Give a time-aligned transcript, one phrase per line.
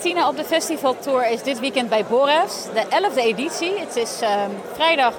[0.00, 3.78] Tina op de festivaltour is dit weekend bij Boris, de 11e editie.
[3.78, 5.14] Het is ehm, vrijdag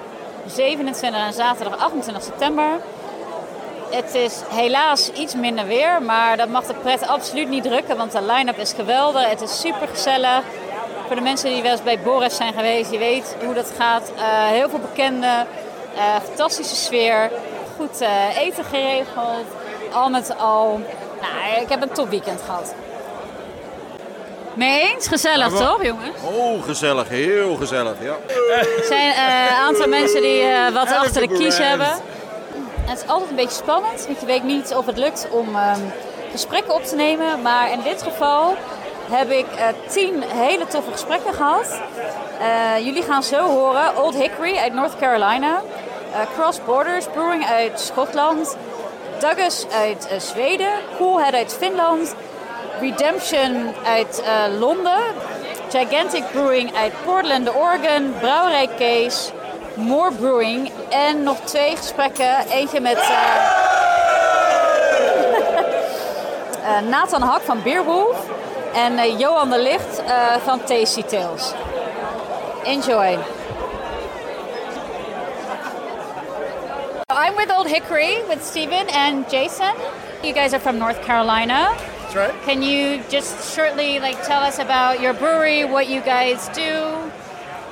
[0.46, 2.80] 27 en zaterdag 28 september.
[3.90, 8.12] Het is helaas iets minder weer, maar dat mag de pret absoluut niet drukken, want
[8.12, 9.28] de line-up is geweldig.
[9.28, 10.42] Het is super gezellig.
[11.06, 14.12] Voor de mensen die wel eens bij Boris zijn geweest, je weet hoe dat gaat.
[14.16, 15.46] Eh, heel veel bekenden,
[15.96, 17.30] eh, fantastische sfeer,
[17.76, 19.46] goed eh, eten geregeld.
[19.92, 20.80] Al met al,
[21.20, 22.74] nou, ik heb een topweekend gehad.
[24.54, 25.08] Mee eens?
[25.08, 26.16] Gezellig toch, jongens?
[26.24, 27.08] Oh, gezellig.
[27.08, 28.16] Heel gezellig, ja.
[28.50, 31.88] Er zijn een aantal mensen die wat achter de kies hebben.
[32.80, 35.80] het is altijd een beetje spannend, want je weet niet of het lukt om ehm,
[36.32, 37.42] gesprekken op te nemen.
[37.42, 38.56] Maar in dit geval
[39.10, 41.80] heb ik uh, tien hele toffe gesprekken gehad.
[42.40, 43.96] Uh, jullie gaan zo horen.
[44.02, 45.62] Old Hickory uit North Carolina.
[46.10, 48.56] Uh, Cross Borders Brewing uit Schotland.
[49.20, 50.72] Douglas uit Zweden.
[50.98, 52.14] Coolhead uit Finland.
[52.80, 54.22] Redemption uit
[54.58, 55.02] Londen.
[55.68, 58.14] Gigantic Brewing uit Portland, Oregon.
[58.20, 59.30] Brouwerij Case.
[59.74, 60.70] More Brewing.
[60.88, 62.46] En nog twee gesprekken.
[62.50, 62.98] Eentje met...
[66.90, 68.16] Nathan Hak van Beerwolf.
[68.74, 70.02] En Johan de Licht
[70.44, 71.52] van Tasty Tales.
[72.64, 73.18] Enjoy.
[77.10, 79.74] I'm with Old Hickory with Stephen and Jason.
[80.22, 81.76] You guys are from North Carolina.
[82.10, 82.42] That's right.
[82.42, 87.08] Can you just shortly like tell us about your brewery, what you guys do?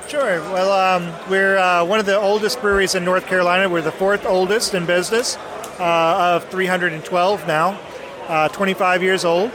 [0.07, 0.39] Sure.
[0.53, 3.67] Well, um, we're uh, one of the oldest breweries in North Carolina.
[3.67, 5.35] We're the fourth oldest in business
[5.77, 7.77] uh, of 312 now,
[8.29, 9.51] uh, 25 years old.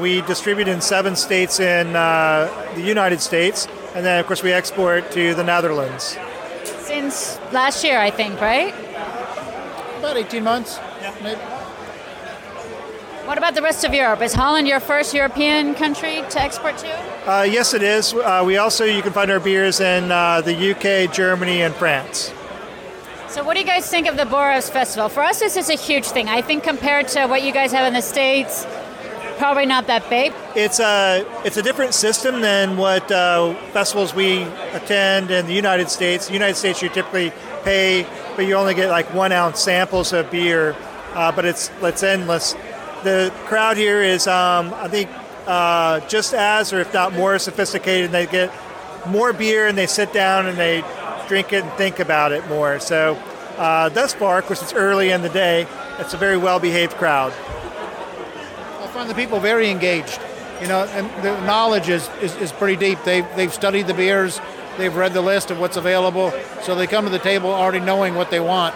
[0.00, 4.52] We distribute in seven states in uh, the United States, and then, of course, we
[4.52, 6.16] export to the Netherlands.
[6.62, 8.72] Since last year, I think, right?
[9.98, 10.78] About 18 months.
[11.02, 11.16] Yeah.
[11.20, 11.59] Maybe.
[13.24, 14.22] What about the rest of Europe?
[14.22, 17.30] Is Holland your first European country to export to?
[17.30, 18.14] Uh, yes, it is.
[18.14, 22.32] Uh, we also you can find our beers in uh, the UK, Germany, and France.
[23.28, 25.08] So, what do you guys think of the Borefts Festival?
[25.08, 26.28] For us, this is a huge thing.
[26.28, 28.66] I think compared to what you guys have in the States,
[29.38, 30.32] probably not that big.
[30.56, 34.42] It's a it's a different system than what uh, festivals we
[34.72, 36.26] attend in the United States.
[36.26, 37.32] The United States, you typically
[37.64, 40.74] pay, but you only get like one ounce samples of beer.
[41.14, 42.54] Uh, but it's it's endless.
[43.02, 45.08] The crowd here is, um, I think,
[45.46, 48.06] uh, just as, or if not more, sophisticated.
[48.06, 48.52] And They get
[49.06, 50.84] more beer and they sit down and they
[51.28, 52.78] drink it and think about it more.
[52.80, 53.14] So,
[53.56, 55.66] uh, thus far, of course, it's early in the day.
[55.98, 57.32] It's a very well-behaved crowd
[58.90, 60.18] I find the people very engaged.
[60.60, 62.98] You know, and the knowledge is, is, is pretty deep.
[63.04, 64.40] They've, they've studied the beers,
[64.76, 66.32] they've read the list of what's available,
[66.62, 68.74] so they come to the table already knowing what they want,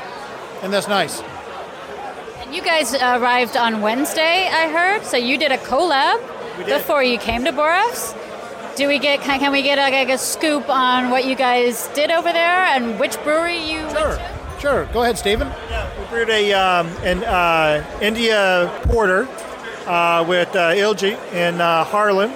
[0.62, 1.20] and that's nice.
[2.54, 6.20] And you guys arrived on Wednesday, I heard, so you did a collab
[6.56, 6.66] did.
[6.69, 8.15] before you came to Borefts.
[8.76, 12.12] Do we get can, can we get like a scoop on what you guys did
[12.12, 14.19] over there and which brewery you sure.
[14.60, 15.48] Sure, go ahead, Stephen.
[15.69, 19.26] Yeah, we brewed a um, an uh, India porter
[19.86, 22.31] uh, with uh, Uiltje in uh, Haarlem.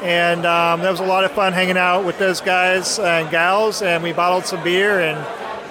[0.00, 3.82] And um, that was a lot of fun hanging out with those guys and gals,
[3.82, 5.18] and we bottled some beer, and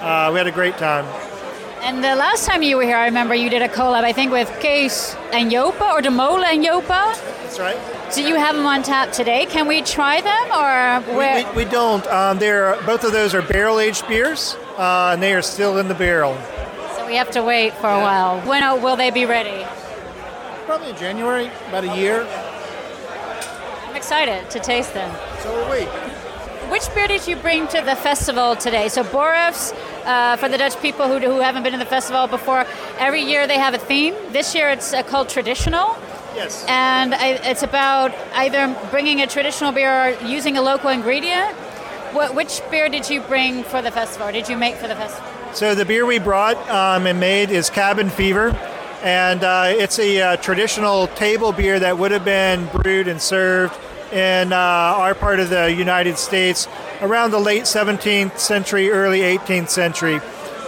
[0.02, 1.06] uh, we had a great time.
[1.86, 4.32] And the last time you were here, I remember you did a collab, I think,
[4.32, 7.14] with Kees and Jopen, or De Molen and Jopen.
[7.14, 7.78] That's right.
[8.12, 9.46] Do you have them on tap today?
[9.46, 12.04] Can we try them, or we, we, we, don't?
[12.08, 15.86] Um, they're both of those are barrel aged beers, uh, and they are still in
[15.86, 16.36] the barrel.
[16.96, 18.00] So we have to wait for yeah.
[18.00, 18.40] a while.
[18.40, 19.64] When will they be ready?
[20.64, 22.26] Probably in January, about a year.
[23.86, 25.16] I'm excited to taste them.
[25.38, 25.84] So are we.
[26.68, 28.88] Which beer did you bring to the festival today?
[28.88, 29.72] So Borefts,
[30.06, 32.64] uh, for the Dutch people who, who haven't been to the festival before,
[32.98, 34.14] every year they have a theme.
[34.30, 35.96] This year it's uh, called Traditional.
[36.34, 36.64] Yes.
[36.68, 41.54] And I, it's about either bringing a traditional beer or using a local ingredient.
[42.12, 44.94] What, which beer did you bring for the festival, or did you make for the
[44.94, 45.28] festival?
[45.52, 48.56] So the beer we brought um, and made is Cabin Fever
[49.02, 53.78] and uh, it's a uh, traditional table beer that would have been brewed and served
[54.12, 56.66] in uh, our part of the United States
[57.00, 60.20] around the late 17th century, early 18th century.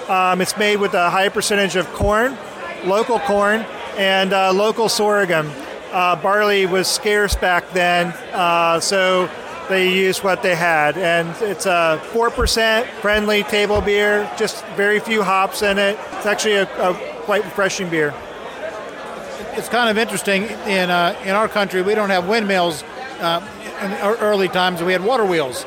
[0.08, 2.36] Um, it's made with a high percentage of corn,
[2.84, 3.60] local corn,
[3.96, 5.50] and uh, local sorghum.
[5.92, 9.28] Uh, barley was scarce back then, uh, so
[9.68, 10.96] they used what they had.
[10.96, 15.98] And it's a 4% friendly table beer, just very few hops in it.
[16.12, 18.14] It's actually a, a quite refreshing beer.
[19.52, 22.84] It's kind of interesting in uh, in our country we don't have windmills
[23.20, 23.46] uh,
[23.82, 24.82] in early times.
[24.82, 25.66] We had water wheels,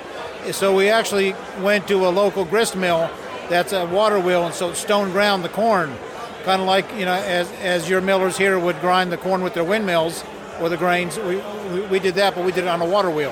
[0.52, 3.10] so we actually went to a local grist mill
[3.50, 5.94] that's a water wheel, and so stone ground the corn,
[6.44, 9.54] kind of like you know as as your millers here would grind the corn with
[9.54, 10.24] their windmills.
[10.62, 11.18] or the grains.
[11.18, 11.38] We,
[11.74, 13.32] we, we did that, but we did it on a water wheel.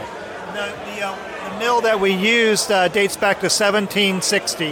[0.53, 4.69] The, the, uh, the mill that we used uh, dates back to 1760.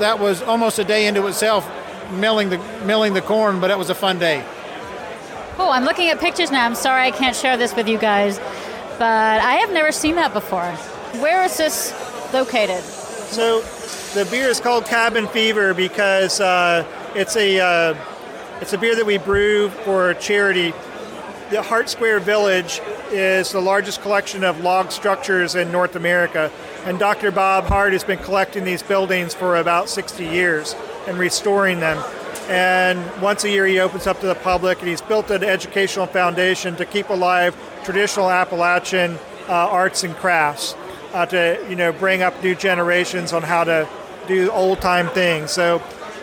[0.00, 1.68] That was almost a day into itself,
[2.10, 4.44] milling the milling the corn, but it was a fun day.
[5.56, 6.66] Oh, I'm looking at pictures now.
[6.66, 8.38] I'm sorry I can't share this with you guys,
[8.98, 10.74] but I have never seen that before.
[11.20, 11.92] Where is this
[12.32, 12.82] located?
[12.82, 13.60] So
[14.14, 16.84] the beer is called Cabin Fever because uh,
[17.14, 17.94] it's a uh,
[18.60, 20.72] it's a beer that we brew for charity.
[21.50, 22.80] The Hart Square Village
[23.10, 26.50] is the largest collection of log structures in North America,
[26.84, 27.30] and Dr.
[27.30, 30.74] Bob Hart has been collecting these buildings for about 60 years
[31.06, 32.02] and restoring them.
[32.48, 36.06] And once a year, he opens up to the public, and he's built an educational
[36.06, 39.18] foundation to keep alive traditional Appalachian
[39.48, 40.74] uh, arts and crafts,
[41.14, 43.88] uh, to you know bring up new generations on how to
[44.26, 45.50] do old time things.
[45.50, 45.80] So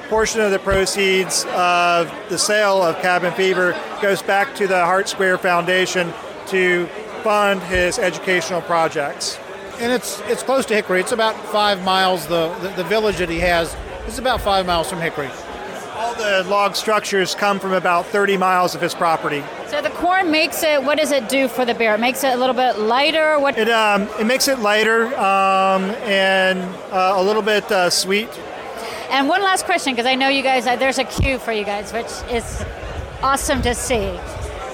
[0.09, 5.07] portion of the proceeds of the sale of Cabin Fever goes back to the Hart
[5.07, 6.13] Square Foundation
[6.47, 6.87] to
[7.23, 9.39] fund his educational projects.
[9.79, 10.99] And it's it's close to Hickory.
[10.99, 12.27] It's about five miles.
[12.27, 13.75] The, the, the village that he has
[14.07, 15.29] is about five miles from Hickory.
[16.01, 19.43] All the log structures come from about 30 miles of his property.
[19.67, 20.81] So the corn makes it.
[20.81, 21.93] What does it do for the beer?
[21.93, 23.37] It makes it a little bit lighter.
[23.37, 23.55] What?
[23.55, 26.59] It um, it makes it lighter um, and
[26.91, 28.29] uh, a little bit uh, sweet.
[29.11, 30.65] And one last question, because I know you guys.
[30.65, 32.65] Uh, there's a queue for you guys, which is
[33.21, 34.19] awesome to see.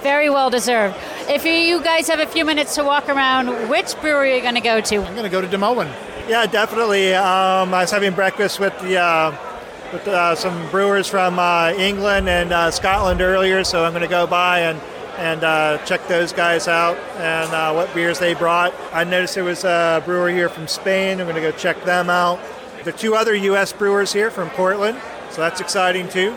[0.03, 0.95] Very well deserved.
[1.27, 4.41] If you, you guys have a few minutes to walk around, which brewery are you
[4.41, 4.95] going to go to?
[5.03, 5.91] I'm going to go to Des Moines.
[6.30, 7.13] Yeah, definitely.
[7.13, 9.46] Um, I was having breakfast with the uh,
[9.92, 14.07] with uh, some brewers from uh, England and uh, Scotland earlier, so I'm going to
[14.10, 14.81] go by and
[15.18, 18.72] and uh, check those guys out and uh, what beers they brought.
[18.94, 21.19] I noticed there was a brewer here from Spain.
[21.19, 22.39] I'm going to go check them out.
[22.84, 23.74] There are two other U.S.
[23.74, 25.01] brewers here from Portland,
[25.31, 26.36] so that's exciting too.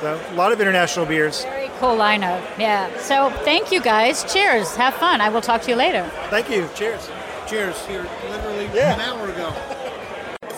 [0.00, 1.42] So a lot of international beers.
[1.44, 2.42] Very cool lineup.
[2.58, 2.90] Yeah.
[3.00, 4.24] So thank you guys.
[4.32, 4.74] Cheers.
[4.76, 5.20] Have fun.
[5.20, 6.10] I will talk to you later.
[6.30, 6.68] Thank you.
[6.74, 7.10] Cheers.
[7.46, 7.84] Cheers.
[7.86, 8.94] Here, literally Yeah.
[8.94, 9.75] an hour ago.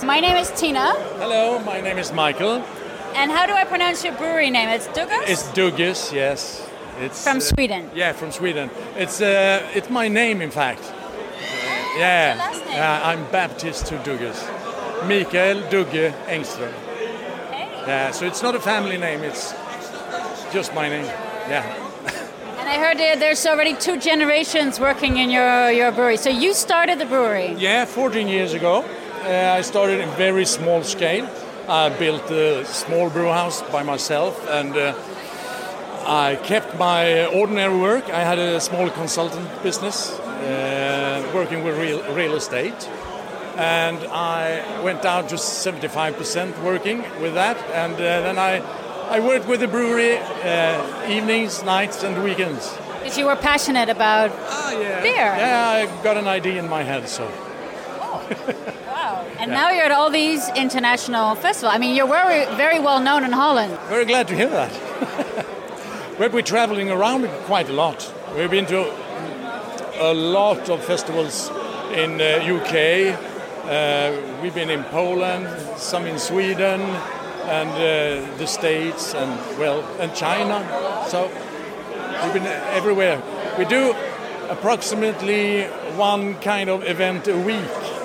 [0.05, 0.93] My name is Tina.
[1.19, 2.63] Hello, my name is Michael.
[3.15, 4.69] And how do I pronounce your brewery name?
[4.69, 5.29] It's Dugas?
[5.29, 6.69] It's Dugges, yes.
[7.01, 7.91] It's from uh, Sweden.
[7.95, 8.71] yeah, from Sweden.
[8.97, 10.81] It's uh, it's my name, in fact.
[11.97, 12.75] yeah, your last name?
[12.77, 13.01] yeah.
[13.05, 14.39] I'm Baptist to Dugges.
[15.07, 16.73] Mikael Dugge Engström.
[17.87, 19.23] Yeah, so it's not a family name.
[19.25, 19.55] It's
[20.53, 21.05] just my name.
[21.49, 21.65] Yeah.
[22.59, 26.17] And I heard there's already two generations working in your, your brewery.
[26.19, 27.55] So you started the brewery.
[27.57, 28.85] Yeah, 14 years ago,
[29.29, 31.29] uh, I started in very small scale.
[31.69, 34.95] I built a small brew house by myself, and uh,
[36.07, 38.09] I kept my ordinary work.
[38.09, 42.89] I had a small consultant business, uh, working with real, real estate,
[43.57, 48.63] and I went down to 75% working with that, and uh, then I.
[49.11, 52.77] I worked with the brewery uh, evenings, nights, and weekends.
[53.03, 55.01] Because you were passionate about Ah, yeah.
[55.01, 55.33] Beer.
[55.35, 57.25] Yeah, I got an idea in my head, so.
[58.09, 59.25] Wow.
[59.39, 61.75] And now you're at all these international festivals.
[61.75, 63.79] I mean, you're very, very well known in Holland.
[63.89, 64.73] Very glad to hear that.
[66.19, 68.13] We've been traveling around quite a lot.
[68.37, 68.91] We've been to
[70.01, 71.49] a lot of festivals
[71.93, 73.15] in uh, UK.
[73.65, 75.47] Uh, we've been in Poland,
[75.77, 80.65] some in Sweden, and uh, the States, and well, and China.
[81.09, 81.31] So
[82.25, 83.23] we've been everywhere.
[83.59, 83.95] We do
[84.49, 85.65] approximately
[85.97, 87.98] one kind of event a week.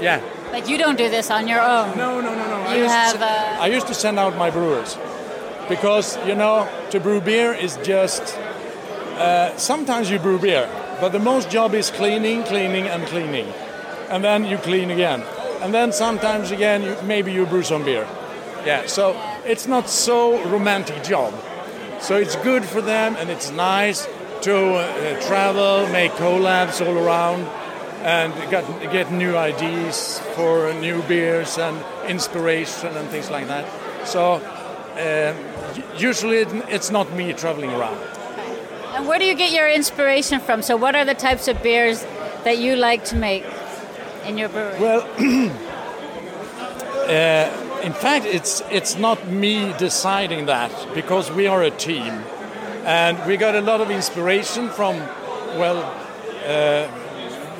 [0.00, 0.20] Yeah.
[0.50, 1.96] But you don't do this on your own.
[1.96, 2.56] No, no, no, no.
[2.62, 4.96] I You used have, uh, I used to send out my brewers
[5.68, 8.38] because you know to brew beer is just.
[9.18, 10.68] Uh, sometimes you brew beer,
[11.00, 13.46] but the most job is cleaning, cleaning, and cleaning,
[14.10, 15.22] and then you clean again,
[15.62, 18.06] and then sometimes again you, maybe you brew some beer.
[18.66, 21.32] Yeah, so it's not so romantic job.
[22.00, 24.08] So it's good for them, and it's nice
[24.42, 27.46] to uh, travel, make collabs all around,
[28.04, 33.64] and get, get new ideas for new beers and inspiration and things like that.
[34.06, 35.36] So um,
[35.74, 37.96] u- usually it- it's not me traveling around.
[38.94, 40.62] And where do you get your inspiration from?
[40.62, 42.06] So, what are the types of beers
[42.44, 43.44] that you like to make
[44.24, 44.78] in your brewery?
[44.78, 45.00] Well,
[47.08, 52.22] uh, in fact, it's it's not me deciding that because we are a team,
[52.84, 54.96] and we got a lot of inspiration from,
[55.58, 55.78] well,
[56.46, 56.86] uh,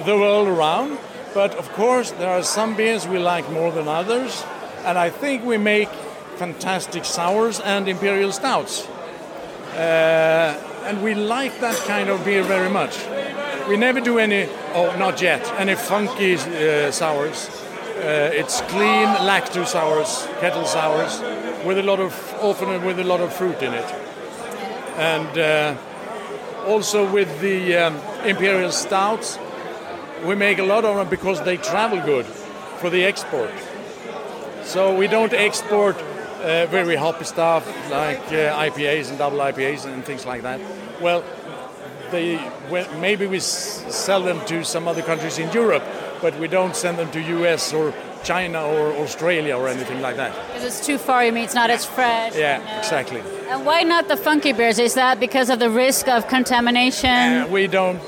[0.04, 0.98] the world around.
[1.34, 4.44] But of course, there are some beers we like more than others,
[4.84, 5.88] and I think we make
[6.36, 8.86] fantastic sours and imperial stouts.
[9.74, 10.54] Uh,
[10.86, 12.98] and we like that kind of beer very much.
[13.68, 17.48] We never do any, oh, not yet, any funky uh, sours.
[17.96, 21.20] Uh, it's clean lacto sours, kettle sours,
[21.64, 24.04] with a lot of, often with a lot of fruit in it.
[24.96, 25.74] and uh,
[26.66, 29.38] also with the um, imperial stouts,
[30.24, 32.26] we make a lot of them because they travel good
[32.80, 33.50] for the export.
[34.64, 35.96] So we don't export
[36.42, 40.60] uh, very hoppy stuff like uh, IPAs and double IPAs and things like that.
[41.00, 41.22] Well,
[42.10, 42.36] they
[42.70, 45.82] well, maybe we s- sell them to some other countries in Europe,
[46.22, 50.32] but we don't send them to US or China or Australia or anything like that.
[50.48, 52.34] Because it's too far, you mean it's not as fresh.
[52.36, 53.22] Yeah, and, uh, exactly.
[53.50, 54.78] And why not the funky beers?
[54.78, 57.10] Is that because of the risk of contamination?
[57.10, 58.00] Uh, we don't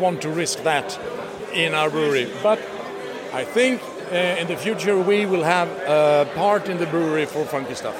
[0.00, 0.98] want to risk that
[1.52, 2.58] in our brewery, but
[3.32, 7.44] I think uh, in the future we will have a part in the brewery for
[7.44, 7.96] funky stuff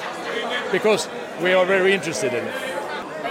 [0.72, 1.08] because
[1.42, 2.54] we are very interested in it.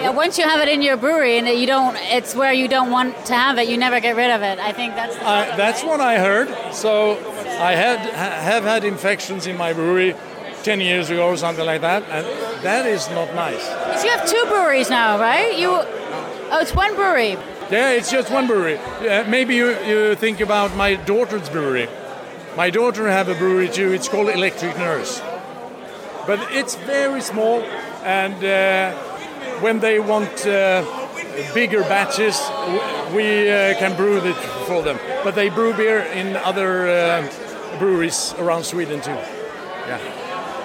[0.02, 2.92] Yeah, once you have it in your brewery and you don't, it's where you don't
[2.92, 3.68] want to have it.
[3.68, 4.60] You never get rid of it.
[4.60, 5.16] I think that's.
[5.16, 6.50] The Uh, that's what I heard.
[6.72, 7.18] So
[7.60, 10.16] I had ha- have had infections in my brewery
[10.62, 12.26] 10 years ago or something like that, and
[12.64, 13.64] that is not nice.
[14.04, 15.58] you have two breweries now, right?
[15.58, 15.70] You.
[16.52, 17.38] Oh, it's one brewery.
[17.70, 18.80] Yeah, it's just one brewery.
[19.28, 21.90] Maybe you, you think about my daughter's brewery.
[22.56, 23.92] My daughter have a brewery too.
[23.92, 25.22] It's called Electric Nurse,
[26.26, 27.62] but it's very small.
[28.04, 28.98] And uh,
[29.60, 30.86] when they want uh,
[31.54, 32.40] bigger batches,
[33.14, 34.98] we uh, can brew it for them.
[35.24, 39.12] But they brew beer in other uh, breweries around Sweden too.
[39.12, 40.00] Yeah.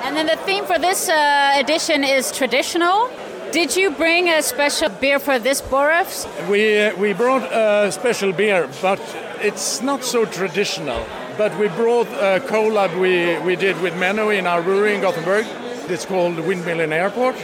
[0.05, 3.11] And then the theme for this uh, edition is traditional.
[3.53, 6.27] Did you bring a special beer for this Borefts?
[6.49, 8.99] We, uh, we brought a special beer, but
[9.43, 11.05] it's not so traditional.
[11.37, 15.45] But we brought a collab we, we did with Menno in our brewery in Gothenburg.
[15.91, 17.37] It's called Windmill in Airport.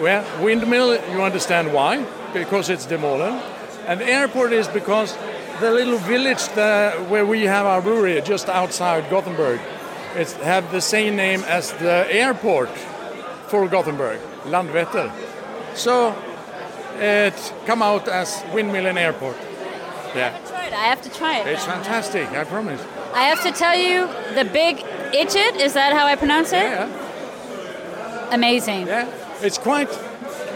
[0.00, 2.06] Well, windmill, you understand why?
[2.32, 3.34] Because it's De Molen.
[3.86, 5.14] And airport is because
[5.60, 9.60] the little village that, where we have our brewery, just outside Gothenburg,
[10.16, 12.70] it have the same name as the airport
[13.48, 15.10] for Gothenburg, Landvetter.
[15.74, 16.14] So
[16.98, 19.36] it come out as Windmill and Airport.
[20.14, 20.38] Yeah.
[20.54, 21.46] I have to try it.
[21.46, 22.28] it's fantastic.
[22.30, 22.80] I promise.
[23.14, 24.78] I have to tell you, the big
[25.12, 26.62] Idjit, is that how I pronounce it?
[26.62, 26.88] Yeah,
[28.32, 28.86] Amazing.
[28.86, 29.06] yeah.
[29.42, 29.90] It's quite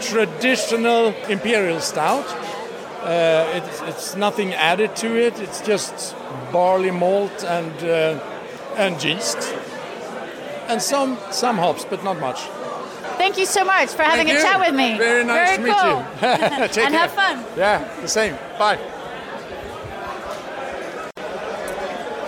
[0.01, 2.25] traditional imperial stout.
[3.03, 5.39] Uh, it's, it's nothing added to it.
[5.39, 6.15] It's just
[6.51, 8.19] barley malt and uh,
[8.75, 9.37] and yeast,
[10.67, 12.41] and some some hops, but not much.
[13.17, 14.41] Thank you so much for having Thank a you.
[14.41, 14.97] chat with me.
[14.97, 15.99] Very nice Very to meet cool.
[15.99, 16.67] you.
[16.69, 16.99] Take and care.
[16.99, 17.43] have fun.
[17.57, 18.35] Yeah, the same.
[18.59, 18.77] Bye.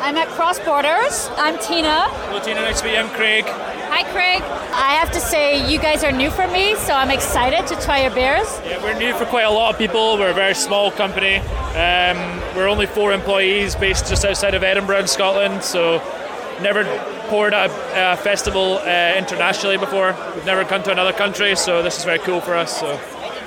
[0.02, 1.30] I'm at Cross Borders.
[1.38, 2.06] I'm Tina.
[2.10, 2.62] Hello, Tina.
[2.62, 3.00] Nice to meet you.
[3.00, 3.46] I'm Craig.
[3.46, 4.42] Hi, Craig.
[4.74, 8.02] I have to say, you guys are new for me, so I'm excited to try
[8.04, 8.48] your beers.
[8.66, 10.18] Yeah, we're new for quite a lot of people.
[10.18, 11.38] We're a very small company.
[11.76, 12.18] Um,
[12.56, 15.98] we're only four employees based just outside of Edinburgh in Scotland, so
[16.62, 16.84] never
[17.30, 20.16] poured at a, a festival uh, internationally before.
[20.36, 22.80] We've never come to another country, so this is very cool for us.
[22.80, 23.00] So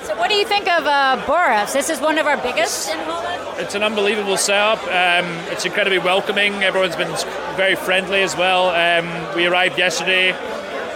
[0.03, 1.65] So, what do you think of uh?
[1.73, 3.59] This is one of our biggest in Holland.
[3.59, 4.79] it's an unbelievable setup.
[4.87, 6.63] Um, it's incredibly welcoming.
[6.63, 7.15] Everyone's been
[7.55, 8.69] very friendly as well.
[8.69, 10.31] Um, we arrived yesterday.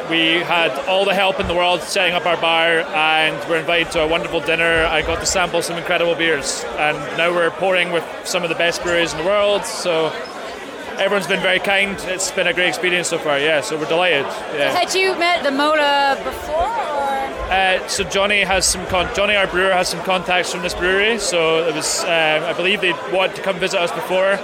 [0.10, 3.92] We had all the help in the world setting up our bar, and we're invited
[3.92, 4.86] to a wonderful dinner.
[4.86, 8.56] I got to sample some incredible beers, and now we're pouring with some of the
[8.56, 9.66] best breweries in the world.
[9.66, 10.14] So
[10.98, 11.98] everyone's been very kind.
[12.08, 13.40] It's been a great experience so far.
[13.40, 14.26] Yeah, so we're delighted.
[14.56, 14.72] Yeah.
[14.72, 16.98] Had you met De Molen before?
[17.50, 21.18] Uh, so Johnny has some con- Johnny, our brewer, has some contacts from this brewery.
[21.18, 24.38] So it was, um, I believe they wanted to come visit us before.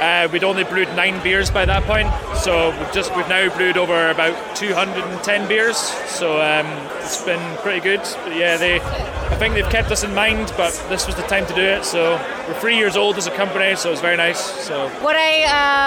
[0.00, 3.76] Uh, we'd only brewed nine beers by that point, so we've just we've now brewed
[3.76, 5.76] over about 210 beers.
[5.76, 6.66] So um,
[7.00, 8.00] it's been pretty good.
[8.24, 11.46] But yeah, they, I think they've kept us in mind, but this was the time
[11.46, 11.84] to do it.
[11.84, 12.12] So
[12.46, 14.38] we're three years old as a company, so it's very nice.
[14.38, 15.44] So What I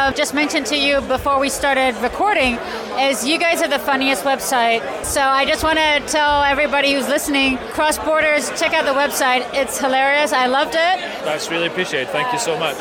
[0.09, 2.55] uh, just mentioned to you before we started recording
[2.97, 4.81] is you guys are the funniest website.
[5.05, 9.47] So I just want to tell everybody who's listening, Cross Borders, check out the website.
[9.53, 10.33] It's hilarious.
[10.33, 11.23] I loved it.
[11.23, 12.09] that's really appreciated.
[12.09, 12.75] Thank you so much.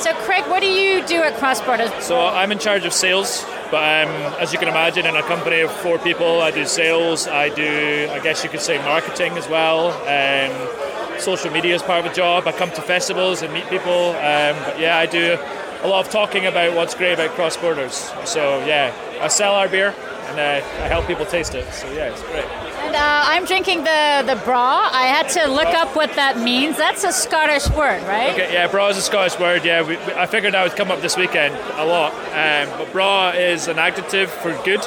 [0.00, 1.90] So Craig, what do you do at Cross Borders?
[2.04, 5.60] So I'm in charge of sales, but um, as you can imagine, in a company
[5.60, 7.26] of four people, I do sales.
[7.26, 9.90] I do, I guess you could say, marketing as well.
[10.06, 12.46] Um, social media is part of the job.
[12.46, 14.10] I come to festivals and meet people.
[14.10, 15.38] Um, but yeah, I do
[15.86, 18.10] a lot of talking about what's great about cross borders.
[18.24, 19.94] So yeah, I sell our beer
[20.28, 21.64] and uh, I help people taste it.
[21.72, 22.44] So yeah, it's great.
[22.44, 24.90] And uh, I'm drinking the, the braw.
[24.92, 26.76] I had to look up what that means.
[26.76, 28.32] That's a Scottish word, right?
[28.32, 29.64] Okay, yeah, braw is a Scottish word.
[29.64, 32.12] Yeah, we, we- I figured that would come up this weekend a lot.
[32.34, 34.82] Um, but braw is an adjective for good.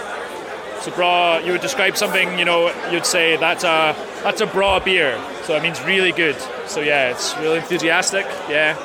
[0.81, 2.37] So braw, you would describe something.
[2.37, 5.17] You know, you'd say that's a that's a braw beer.
[5.43, 6.35] So it means really good.
[6.67, 8.25] So yeah, it's really enthusiastic.
[8.49, 8.77] Yeah.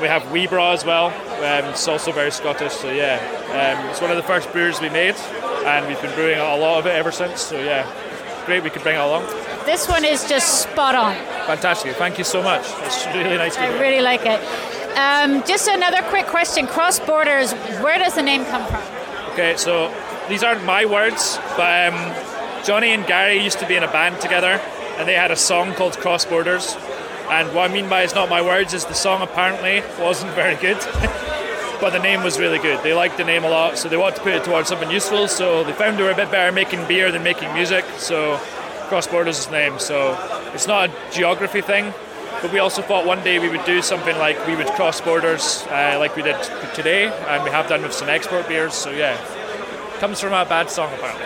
[0.00, 1.10] We have wee braw as well.
[1.42, 2.72] Um, it's also very Scottish.
[2.72, 3.18] So yeah,
[3.50, 5.16] um, it's one of the first beers we made,
[5.66, 7.40] and we've been brewing a lot of it ever since.
[7.40, 7.84] So yeah,
[8.46, 9.24] great we could bring it along.
[9.66, 11.14] this one is just spot on.
[11.46, 11.96] Fantastic.
[11.96, 12.64] Thank you so much.
[12.84, 14.40] It's really nice to I really like it.
[14.96, 17.52] Um, just another quick question: Cross borders.
[17.82, 18.82] Where does the name come from?
[19.32, 19.92] Okay, so
[20.28, 24.20] these aren't my words, but um, Johnny and Gary used to be in a band
[24.20, 24.60] together,
[24.98, 26.76] and they had a song called Cross Borders.
[27.32, 30.54] And what I mean by it's not my words is the song apparently wasn't very
[30.56, 30.76] good,
[31.80, 32.82] but the name was really good.
[32.82, 35.26] They liked the name a lot, so they wanted to put it towards something useful.
[35.28, 37.86] So they found they were a bit better making beer than making music.
[37.96, 38.36] So
[38.88, 39.78] Cross Borders is the name.
[39.78, 40.12] So
[40.52, 41.94] it's not a geography thing,
[42.42, 45.64] but we also thought one day we would do something like we would cross borders,
[45.70, 46.36] uh, like we did
[46.74, 48.74] today, and we have done with some export beers.
[48.74, 49.16] So yeah,
[50.02, 51.24] comes from a bad song apparently.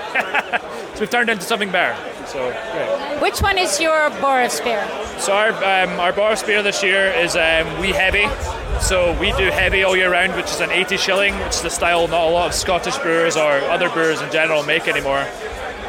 [0.95, 1.97] so we've turned into something better.
[2.27, 3.23] So great.
[3.23, 4.87] Which one is your Borefts beer?
[5.19, 8.29] So our um, our bar beer this year is um, we heavy.
[8.83, 11.71] So we do heavy all year round, which is an 80 shilling, which is the
[11.71, 15.27] style not a lot of Scottish brewers or other brewers in general make anymore.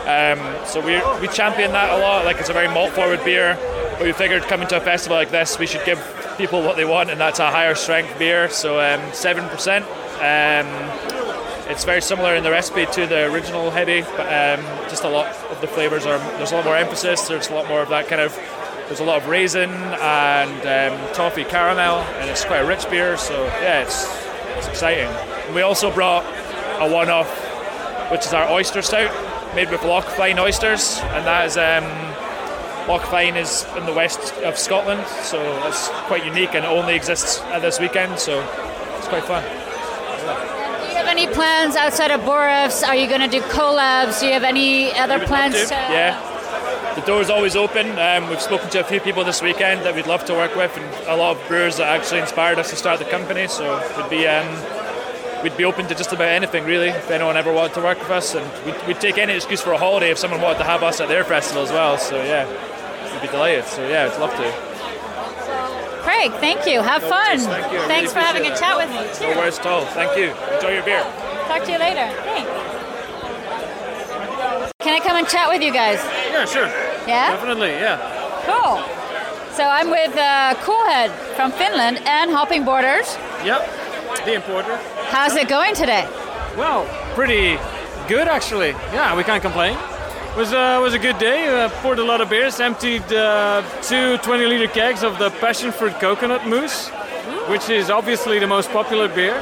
[0.08, 2.24] Um, so we we champion that a lot.
[2.24, 3.58] Like it's a very malt forward beer.
[3.98, 6.00] But we figured coming to a festival like this, we should give
[6.38, 8.50] people what they want, and that's a higher strength beer.
[8.50, 9.86] So um, seven percent.
[11.70, 15.36] It's very similar in the recipe to the original heavy, but um, just a lot
[15.52, 16.18] of the flavors are.
[16.38, 17.28] There's a lot more emphasis.
[17.28, 18.34] There's a lot more of that kind of.
[18.88, 23.18] There's a lot of raisin and um, toffee caramel, and it's quite a rich beer.
[23.18, 24.08] So yeah, it's
[24.58, 25.08] it's exciting.
[25.46, 26.24] And we also brought
[26.80, 27.30] a one-off,
[28.12, 29.12] which is our oyster stout,
[29.54, 31.58] made with Loch Fyne oysters, and that is.
[31.58, 31.84] Um,
[32.88, 37.42] Loch Fyne is in the west of Scotland, so it's quite unique and only exists
[37.52, 38.18] at this weekend.
[38.18, 38.40] So
[38.98, 39.44] it's quite fun.
[41.08, 42.86] Have any plans outside of Borefts?
[42.86, 44.20] Are you going to do collabs?
[44.20, 45.56] Do you have any other plans?
[45.56, 46.96] love to, Yeah.
[46.96, 47.98] The door is always open.
[47.98, 50.76] Um, we've spoken to a few people this weekend that we'd love to work with,
[50.76, 53.48] and a lot of brewers that actually inspired us to start the company.
[53.48, 54.46] So we'd be um,
[55.44, 56.90] we'd be open to just about anything really.
[56.90, 59.72] If anyone ever wanted to work with us, and we'd, we'd take any excuse for
[59.72, 61.98] a holiday if someone wanted to have us at their festival as well.
[61.98, 62.46] So yeah,
[63.14, 63.64] we'd be delighted.
[63.64, 64.67] So yeah, I'd love to.
[66.08, 66.82] Craig, thank you.
[66.82, 67.38] Have fun.
[67.38, 67.80] Thank you.
[67.82, 68.88] Thanks really for having a chat it.
[68.88, 69.04] with me.
[69.04, 69.38] No Cheers.
[69.38, 69.86] worries at all.
[69.88, 70.32] Thank you.
[70.56, 71.04] Enjoy your beer.
[71.52, 72.08] Talk to you later.
[72.24, 72.50] Thanks.
[74.80, 76.00] Can I come and chat with you guys?
[76.32, 76.68] Yeah, sure.
[77.12, 77.36] Yeah?
[77.36, 78.00] Definitely, yeah.
[78.48, 78.80] Cool.
[79.54, 83.18] So I'm with uh, Coolhead from Finland and Hopping Borders.
[83.44, 83.68] Yep.
[84.24, 84.78] The importer.
[85.12, 86.08] How's it going today?
[86.56, 87.60] Well, pretty
[88.08, 88.70] good actually.
[88.96, 89.78] Yeah, we can't complain.
[90.38, 91.48] It was, uh, was a good day.
[91.48, 95.72] Uh, poured a lot of beers, emptied uh, two 20 liter kegs of the passion
[95.72, 96.90] fruit coconut mousse,
[97.50, 99.34] which is obviously the most popular beer.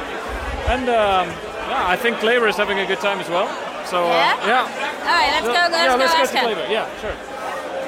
[0.72, 3.46] And um, yeah, I think Claver is having a good time as well.
[3.84, 4.46] So uh, Yeah?
[4.46, 4.62] yeah.
[4.62, 5.52] All right, let's go.
[5.52, 6.70] Let's yeah, go let's ask get to him.
[6.72, 7.12] Yeah, sure.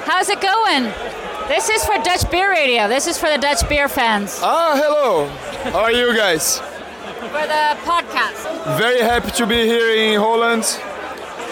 [0.05, 0.83] How's it going?
[1.47, 2.87] This is for Dutch Beer Radio.
[2.87, 4.39] This is for the Dutch beer fans.
[4.43, 5.25] Ah, hello.
[5.71, 6.59] How are you guys?
[6.59, 8.77] For the podcast.
[8.77, 10.79] Very happy to be here in Holland.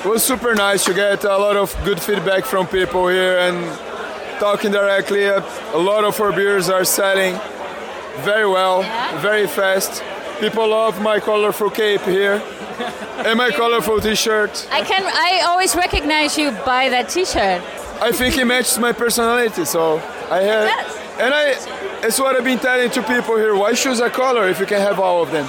[0.04, 3.58] It was super nice to get a lot of good feedback from people here and
[4.40, 5.24] talking directly.
[5.26, 5.40] A
[5.74, 7.34] a lot of our beers are selling
[8.24, 9.20] very well, Yeah?
[9.22, 10.04] very fast.
[10.40, 12.42] People love my colorful cape here
[13.26, 14.68] and my colorful t-shirt.
[14.72, 15.04] I can.
[15.04, 17.62] I always recognize you by that T-shirt.
[18.00, 19.98] I think it matches my personality, so
[20.30, 20.70] I have.
[21.20, 21.44] And I,
[22.06, 23.56] it's what I've been telling to people here.
[23.56, 25.48] Why choose a color if you can have all of them?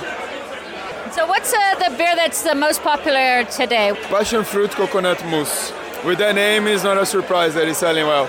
[1.19, 3.93] So what's uh, the beer that's the most popular today?
[4.03, 5.73] Passion fruit coconut mousse.
[6.05, 8.29] With that name, it's not a surprise that it's selling well.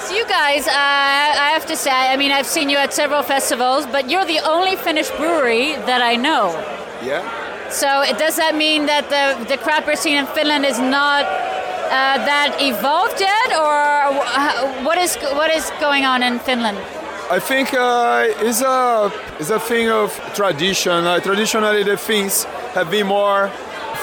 [0.00, 3.22] So you guys, uh, I have to say, I mean, I've seen you at several
[3.22, 6.56] festivals, but you're the only Finnish brewery that I know.
[7.04, 7.20] Yeah.
[7.68, 11.26] So it, does that mean that the the craft beer scene in Finland is not
[11.26, 13.76] uh, that evolved yet, or
[14.16, 16.78] wh- what is what is going on in Finland?
[17.30, 21.04] I think uh, it's a it's a thing of tradition.
[21.04, 23.48] Uh, traditionally, the Finns have been more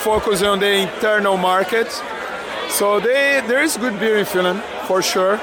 [0.04, 1.92] focused on the internal market.
[2.70, 5.42] So they there is good beer in Finland for sure,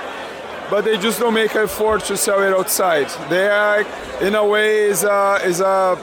[0.70, 3.08] but they just don't make effort to sell it outside.
[3.28, 3.84] They are,
[4.20, 5.98] in a way, is a is a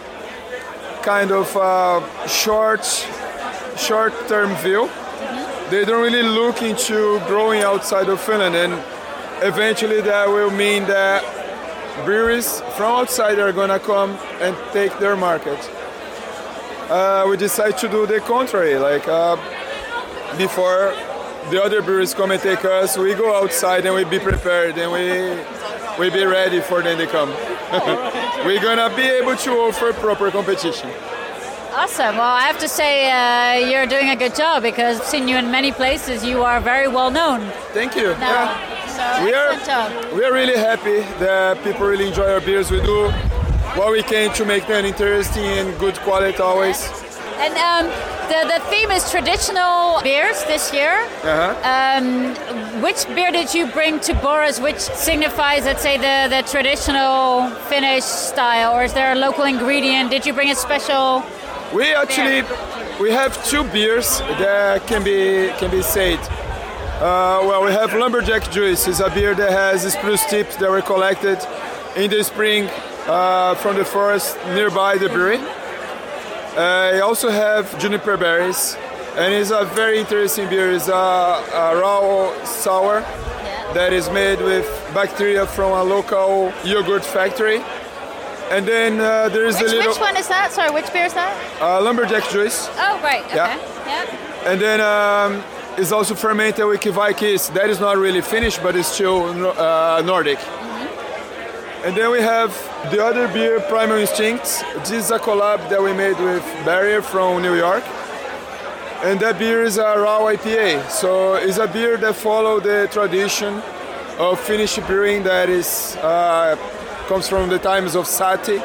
[1.01, 2.83] kind of uh, short
[3.77, 4.89] short term view.
[5.69, 8.73] They don't really look into growing outside of Finland, and
[9.43, 11.38] eventually that will mean that
[12.05, 15.59] breweries from outside are gonna come and take their market.
[16.89, 18.75] Uh, we decide to do the contrary.
[18.77, 19.35] Like uh,
[20.37, 20.93] before
[21.51, 24.91] the other breweries come and take us, we go outside and we be prepared and
[24.91, 25.37] we
[25.99, 27.29] we be ready for them to come.
[28.45, 30.89] We're gonna be able to offer proper competition.
[31.71, 32.17] Awesome.
[32.17, 35.37] Well, I have to say uh, you're doing a good job because I've seen you
[35.37, 36.25] in many places.
[36.25, 38.07] You are very well known Thank you.
[38.17, 38.45] now.
[38.45, 38.78] Yeah.
[38.99, 42.69] So We are, we are really happy that people really enjoy our beers.
[42.69, 43.09] We do
[43.79, 46.83] what we can to make them interesting and good quality always.
[47.39, 47.85] And um,
[48.27, 51.07] the, the theme is traditional beers this year.
[51.23, 51.55] Uh-huh.
[51.63, 57.49] Um, which beer did you bring to Borefts, which signifies, let's say, the, the traditional
[57.69, 60.11] Finnish style, or is there a local ingredient?
[60.11, 61.23] Did you bring a special?
[61.73, 62.43] We actually
[62.99, 66.19] we have two beers that can be can be said.
[66.99, 68.85] Uh, well, we have Lumberjack Juice.
[68.85, 71.39] It's a beer that has spruce tips that were collected
[71.95, 72.67] in the spring
[73.07, 75.37] uh, from the forest nearby the brewery.
[75.37, 78.75] Uh, I also have juniper berries,
[79.15, 80.73] and it's a very interesting beer.
[80.73, 82.99] It's a, a raw sour
[83.73, 87.61] that is made with bacteria from a local yogurt factory.
[88.51, 90.51] And then uh, there is Which, a little which one is that?
[90.51, 91.61] Sorry, which beer is that?
[91.61, 92.67] uh, lumberjack juice.
[92.75, 93.23] Oh, right.
[93.23, 93.35] Okay.
[93.35, 93.55] Yeah.
[93.85, 94.51] yeah.
[94.51, 95.43] And then um,
[95.79, 99.23] it's also fermented with Kveik That is not really Finnish, but it's still
[99.57, 100.37] uh, Nordic.
[101.85, 102.51] And then we have
[102.91, 104.61] the other beer, Primal Instincts.
[104.79, 107.83] This is a collab that we made with Barrier from New York.
[109.03, 110.89] And that beer is a raw IPA.
[110.89, 113.61] So it's a beer that follow the tradition
[114.17, 116.57] of Finnish brewing that is uh,
[117.07, 118.59] comes from the times of sahti.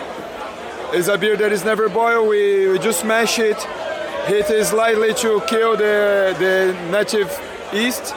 [0.93, 2.29] It's a beer that is never boiled.
[2.29, 3.57] We, we just mash it,
[4.29, 7.31] it slightly to kill the, the native
[7.73, 8.15] yeast.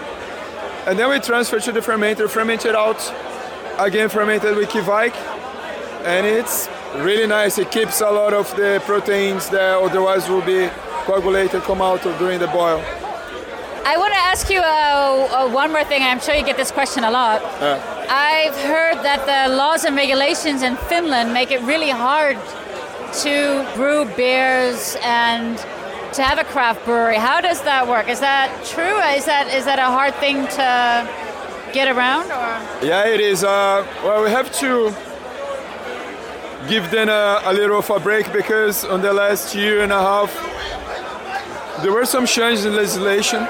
[0.85, 3.01] And then we transfer to the fermenter, ferment it out,
[3.77, 5.13] again fermented with Kveik.
[6.05, 7.57] And it's really nice.
[7.57, 10.69] It keeps a lot of the proteins that otherwise will be
[11.05, 12.81] coagulated come out during the boil.
[13.85, 16.03] I want to ask you uh, uh, one more thing.
[16.03, 17.41] I'm sure you get this question a lot.
[17.41, 22.37] Uh, I've heard that the laws and regulations in Finland make it really hard
[23.23, 25.57] to brew beers and
[26.17, 27.17] to have a craft brewery.
[27.17, 28.09] How does that work?
[28.09, 28.97] Is that true?
[29.15, 30.67] Is that is that a hard thing to
[31.73, 32.25] get around?
[32.31, 32.49] Or
[32.83, 33.43] Yeah, it is.
[33.43, 34.89] Uh, well, we have to
[36.67, 40.01] give them a, a little of a break because on the last year and a
[40.09, 40.31] half,
[41.83, 43.45] there were some changes in legislation.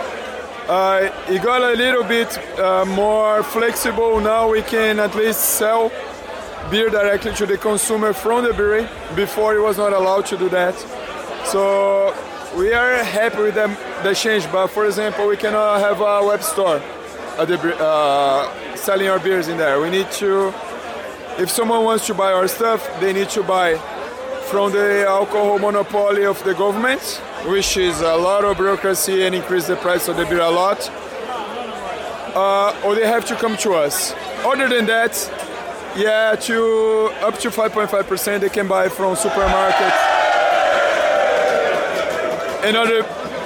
[0.68, 4.20] Uh, it got a little bit uh, more flexible.
[4.20, 5.90] Now we can at least sell
[6.70, 8.90] beer directly to the consumer from the brewery.
[9.16, 10.76] Before it was not allowed to do that.
[11.46, 12.14] So
[12.56, 14.50] we are happy with them, the change.
[14.52, 16.82] But for example, we cannot have a web store
[17.38, 19.80] uh, selling our beers in there.
[19.80, 20.54] We need to,
[21.38, 23.78] if someone wants to buy our stuff, they need to buy
[24.50, 27.02] from the alcohol monopoly of the government,
[27.46, 30.90] which is a lot of bureaucracy and increase the price of the beer a lot.
[32.36, 34.14] Uh, or they have to come to us.
[34.46, 35.16] Other than that,
[35.98, 40.27] yeah, to up to 5.5% they can buy from supermarkets
[42.68, 43.04] and other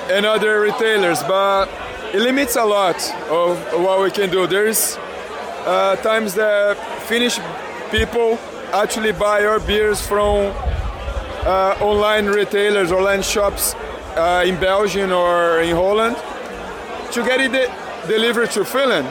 [0.10, 1.70] and other retailers, but
[2.14, 2.98] it limits a lot
[3.30, 4.48] of what we can do.
[4.48, 4.98] There's
[5.66, 6.76] uh, times that
[7.08, 7.40] Finnish
[7.92, 8.40] people
[8.74, 10.52] actually buy our beers from
[11.46, 13.76] uh, online retailers, online shops
[14.16, 16.16] uh, in Belgium or in Holland
[17.14, 17.72] to get it de-
[18.08, 19.08] delivered to Finland.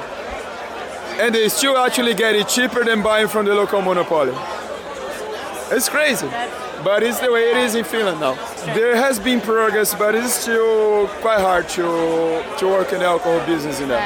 [1.21, 4.35] And they still actually get it cheaper than buying from the local monopoly.
[5.71, 6.27] It's crazy,
[6.85, 8.35] but it's the way it is in Finland now.
[8.75, 13.45] There has been progress, but it's still quite hard to, to work in the alcohol
[13.47, 14.01] business in there.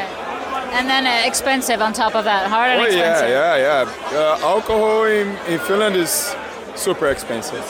[0.72, 4.18] and then uh, expensive on top of that, hard and Oh yeah, yeah, yeah.
[4.18, 6.34] Uh, alcohol in, in Finland is
[6.74, 7.64] super expensive.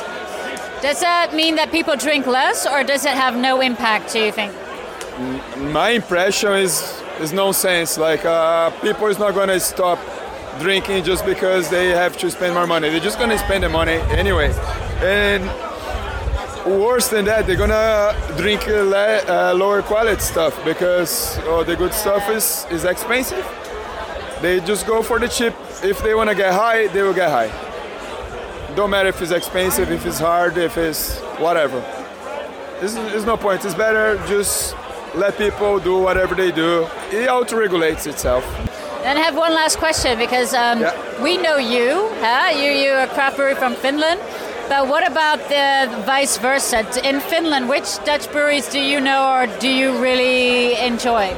[0.81, 4.13] Does that mean that people drink less, or does it have no impact?
[4.13, 4.53] Do you think?
[5.73, 7.97] My impression is is nonsense.
[7.99, 9.99] Like uh, people is not gonna stop
[10.61, 12.89] drinking just because they have to spend more money.
[12.91, 14.53] They're just gonna spend the money anyway.
[15.05, 15.45] And
[16.81, 21.93] worse than that, they're gonna drink le- uh, lower quality stuff because oh, the good
[21.93, 23.45] stuff is is expensive.
[24.41, 25.53] They just go for the cheap.
[25.83, 27.51] If they wanna get high, they will get high.
[28.75, 31.81] Don't matter if it's expensive, if it's hard, if it's whatever.
[32.81, 33.65] There's, there's no point.
[33.65, 34.75] It's better just
[35.15, 36.89] let people do whatever they do.
[37.13, 38.45] It auto-regulates itself.
[39.05, 41.23] And I have one last question because um, Yeah.
[41.23, 42.51] we know you, huh?
[42.57, 44.19] You you're a craft brewery from Finland.
[44.69, 46.81] But what about the vice versa?
[47.09, 51.37] In Finland, which Dutch breweries do you know or do you really enjoy?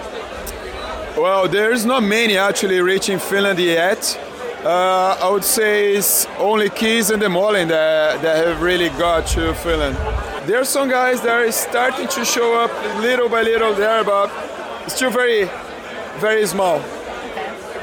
[1.16, 4.18] Well, there's not many actually reaching Finland yet.
[4.64, 9.26] Uh, I would say it's only Kees and De Molen that, that have really got
[9.28, 9.96] to Finland.
[10.46, 14.30] There are some guys that are starting to show up little by little there, but
[14.88, 15.48] still very,
[16.20, 16.80] very small.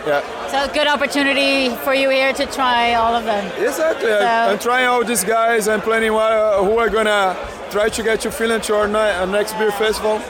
[0.08, 0.43] Yeah.
[0.54, 3.44] So a good opportunity for you here to try all of them.
[3.58, 4.06] Exactly.
[4.06, 5.68] So- I'm trying out these guys.
[5.68, 7.36] I'm planning what, uh, who are gonna
[7.72, 10.22] try to get to Finland to our, ni- our next beer festival.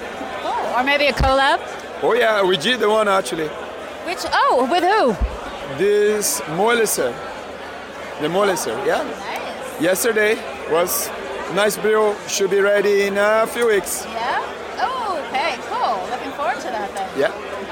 [0.45, 1.59] Oh, or maybe a collab.
[2.01, 3.49] Oh yeah, we did the one actually.
[4.07, 5.77] Which oh, with who?
[5.77, 7.13] This Moleser.
[8.21, 9.01] The Moleser, yeah.
[9.01, 9.81] Oh, nice.
[9.81, 10.38] Yesterday
[10.71, 11.09] was
[11.53, 14.05] nice brew should be ready in a few weeks.
[14.05, 14.41] Yeah?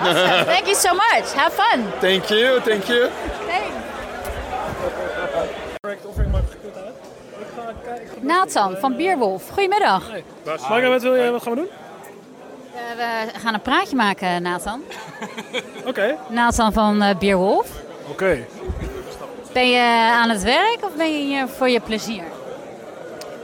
[0.02, 0.46] Awesome.
[0.46, 1.34] Thank you so much.
[1.34, 1.86] Have fun.
[2.00, 3.10] Thank you, thank you.
[3.48, 3.82] Thanks.
[8.20, 10.04] Nathan van Bierwolf, goedemiddag.
[10.70, 11.70] Maar wat, wil je, wat gaan we doen?
[12.74, 14.84] Eh, we gaan een praatje maken, Nathan.
[15.90, 16.18] Oké.
[16.30, 17.68] Nathan van eh, Bierwolf.
[18.10, 18.46] Oké.
[19.54, 22.24] Ben je aan het werk of ben je hier voor je plezier?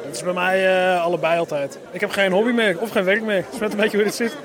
[0.05, 1.79] Het is bij mij eh, allebei altijd.
[1.91, 3.35] Ik heb geen hobby meer of geen werk meer.
[3.35, 4.37] Het is net een beetje hoe dit zit.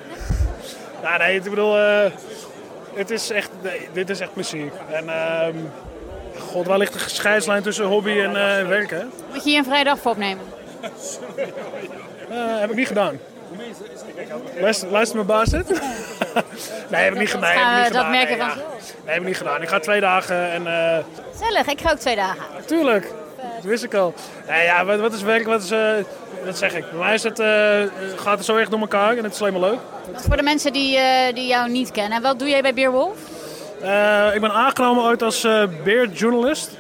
[1.03, 2.11] Ja, nee, ik bedoel, eh,
[2.95, 4.73] het is echt, nee, dit is echt plezier.
[4.91, 5.57] En ehm,
[6.39, 9.03] god, waar ligt de scheidslijn tussen hobby en eh, werk, hè?
[9.33, 10.45] Moet je hier een vrije dag voor opnemen?
[12.31, 13.19] Eh, heb ik niet gedaan.
[14.61, 15.69] Luister, luister mijn baas dit?
[16.91, 17.55] nee, heb ik niet gedaan.
[17.55, 18.11] Nee, heb ik gaan we- niet dat gedaan.
[18.11, 19.63] merk je nee, heb ik niet gedaan.
[19.63, 20.67] Ik ga twee dagen en...
[21.33, 22.43] Gezellig, ik ga ook twee dagen.
[22.67, 23.13] Tuurlijk,
[23.55, 24.15] dat wist ik al.
[24.49, 25.71] Nee, ja, wat, wat is werk, wat is...
[25.71, 25.91] eh,
[26.45, 26.91] dat zeg ik.
[26.91, 27.83] Bij mij is het, eh,
[28.17, 29.79] gaat het zo echt door elkaar en het is alleen maar leuk.
[30.15, 33.17] Voor de mensen die, eh, die jou niet kennen, wat doe jij bij Beerwolf?
[34.35, 35.47] Ik ben aangenomen ooit als
[35.85, 36.71] beerjournalist.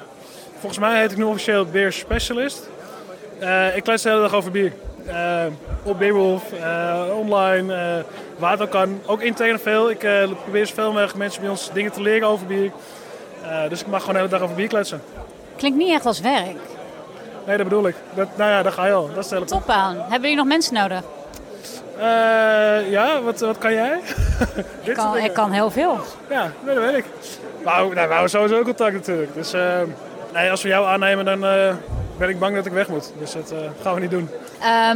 [0.58, 2.68] Volgens mij heet ik nu officieel beerspecialist.
[3.74, 4.72] Ik klets de hele dag over bier.
[5.82, 6.42] Op Beerwolf,
[7.12, 8.04] online,
[8.38, 9.00] waar het ook kan.
[9.06, 9.90] Ook intern veel.
[9.90, 9.98] Ik
[10.42, 12.70] probeer zoveel mogelijk mensen bij ons dingen te leren over bier.
[13.68, 15.02] Dus ik mag gewoon de hele dag over bier kletsen.
[15.62, 16.56] Klinkt niet echt als werk.
[17.46, 17.94] Nee, dat bedoel ik.
[18.14, 19.08] Dat, nou ja, daar ga je al.
[19.14, 19.96] Dat is de hele Top aan.
[19.96, 21.02] Hebben jullie nog mensen nodig?
[21.96, 24.00] Eh, ja, wat, wat kan jij?
[24.82, 25.98] Ik kan, ik kan heel veel.
[26.28, 27.04] Ja, dat weet ik.
[27.64, 29.34] Nou, nou, we houden sowieso contact natuurlijk.
[29.34, 29.80] Dus eh,
[30.32, 31.74] nee, als we jou aannemen, dan eh,
[32.18, 33.12] ben ik bang dat ik weg moet.
[33.18, 34.28] Dus dat eh, gaan we niet doen.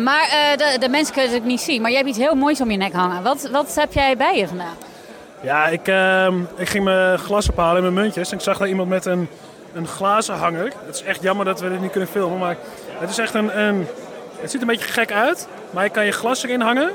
[0.05, 1.83] Maar de, de mensen kunnen het niet zien.
[1.83, 3.23] Maar jij hebt iets heel moois om je nek hangen.
[3.23, 4.75] Wat, wat heb jij bij je vandaag?
[5.41, 8.31] Ja, ik, ehm, ik ging mijn glas ophalen in mijn muntjes.
[8.31, 9.29] En ik zag daar iemand met een,
[9.77, 10.73] een glazen hanger.
[10.87, 12.39] Het is echt jammer dat we dit niet kunnen filmen.
[12.39, 12.57] Maar
[12.99, 13.87] het is echt een, een...
[14.41, 15.49] Het ziet een beetje gek uit.
[15.71, 16.89] Maar je kan je glas erin hangen.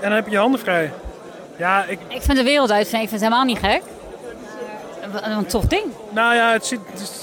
[0.00, 0.92] En dan heb je je handen vrij.
[1.56, 3.82] Ja, ik, Ik vind de wereld uitvinden, ik vind het helemaal niet gek.
[5.12, 5.84] Wat Een tof ding.
[6.10, 6.80] Nou ja, het ziet,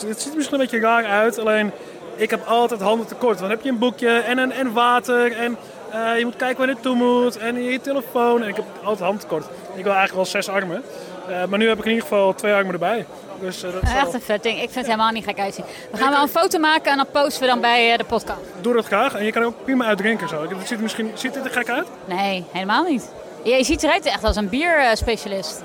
[0.07, 1.39] het ziet misschien een beetje raar uit.
[1.39, 1.71] Alleen,
[2.15, 3.39] ik heb altijd handen tekort.
[3.39, 5.37] Want dan heb je een boekje en, een, en water.
[5.37, 5.57] En
[5.91, 7.37] eh, je moet kijken waar je naartoe moet.
[7.37, 8.43] En je telefoon.
[8.43, 9.45] En ik heb altijd handen tekort.
[9.75, 10.83] Ik wil eigenlijk wel zes armen.
[11.27, 13.05] Eh, maar nu heb ik in ieder geval twee armen erbij.
[13.43, 14.55] Dus eh, dat is Echt een vet ding.
[14.55, 15.65] Ik vind het helemaal niet gek uitzien.
[15.91, 18.39] We gaan wel een foto maken en dan posten we dan bij eh, de podcast.
[18.61, 19.15] doe dat graag.
[19.15, 20.29] En je kan ook prima uit drinken.
[20.29, 20.41] Zo.
[20.41, 21.87] Het ziet, misschien, ziet dit er gek uit?
[22.05, 23.09] Nee, helemaal niet.
[23.43, 25.61] Je, je ziet eruit echt als een bierspecialist.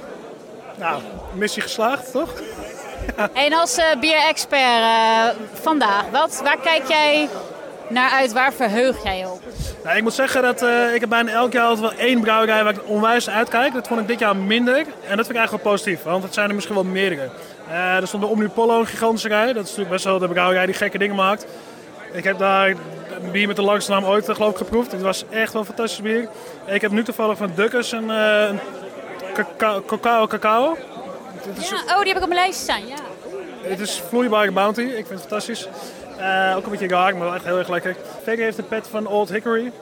[0.74, 1.02] Nou,
[1.34, 2.32] missie geslaagd, toch?
[3.32, 7.28] En als eh, bierexpert vandaag, wat, waar kijk jij
[7.88, 8.32] naar uit?
[8.32, 9.40] Waar verheug jij je op?
[9.84, 10.62] Nou, ik moet zeggen dat
[10.94, 13.74] ik heb bijna elk jaar altijd wel één brouwerij waar ik onwijs uitkijk.
[13.74, 14.76] Dat vond ik dit jaar minder.
[14.76, 17.30] En dat vind ik eigenlijk wel positief, want het zijn er misschien wel meerdere.
[17.68, 19.46] Eh, er stond de Omnipollo, een gigantische rij.
[19.46, 21.46] Dat is natuurlijk best wel de brouwerij die gekke dingen maakt.
[22.12, 24.92] Ik heb daar een bier met de langste naam ooit eh, geloof ik geproefd.
[24.92, 26.28] Het was echt wel een fantastisch bier.
[26.66, 28.58] Ik heb nu toevallig van Dukkers een, eh, een
[29.86, 30.76] cacao, cacao,
[31.58, 32.86] is, Ja, oh, die heb ik op mijn lijst staan.
[32.86, 32.96] Ja.
[33.62, 34.80] het is vloeibare bounty.
[34.80, 35.68] Ik vind het fantastisch.
[36.56, 37.96] Ook een beetje raar, maar echt heel erg lekker.
[38.22, 39.72] Veger heeft een pet van Old Hickory.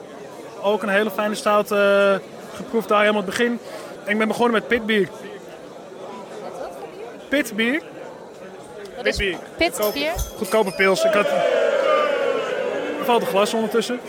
[0.61, 1.73] Ook een hele fijne stout
[2.55, 3.59] geproefd daar helemaal het begin.
[4.05, 5.09] En ik ben begonnen met pitbier.
[7.29, 7.81] Pitbier.
[9.01, 9.37] Pitbier.
[9.57, 10.11] Pitbier?
[10.37, 11.03] Goedkope pils.
[11.03, 11.27] Ik had...
[12.99, 13.99] Er valt een glas ondertussen.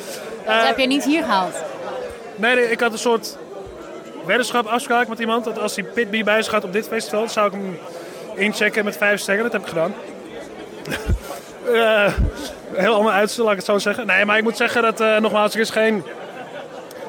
[0.46, 1.54] Dat heb je niet hier gehaald.
[2.36, 3.36] Nee, nee, ik had een soort
[4.26, 5.44] weddenschap afspraak met iemand.
[5.44, 7.78] Dat als hij pitbier bij zich gaat op dit festival, zou ik hem
[8.34, 9.42] inchecken met vijf sterren.
[9.42, 9.94] Dat heb ik gedaan.
[11.72, 12.12] Eh,
[12.72, 14.06] heel ander uitstel, laat ik het zo zeggen.
[14.06, 16.04] Nee, maar ik moet zeggen dat, eh, nogmaals, er is geen...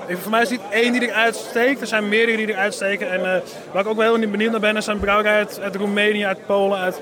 [0.10, 1.82] Ik- Voor mij is het niet één die eruit steekt.
[1.82, 3.10] Er zijn meerdere die eruit steken.
[3.12, 3.42] En eh,
[3.72, 6.46] waar ik ook wel heel benieuwd naar ben, is een brouwerij uit, uit Roemenië, uit
[6.46, 7.02] Polen, uit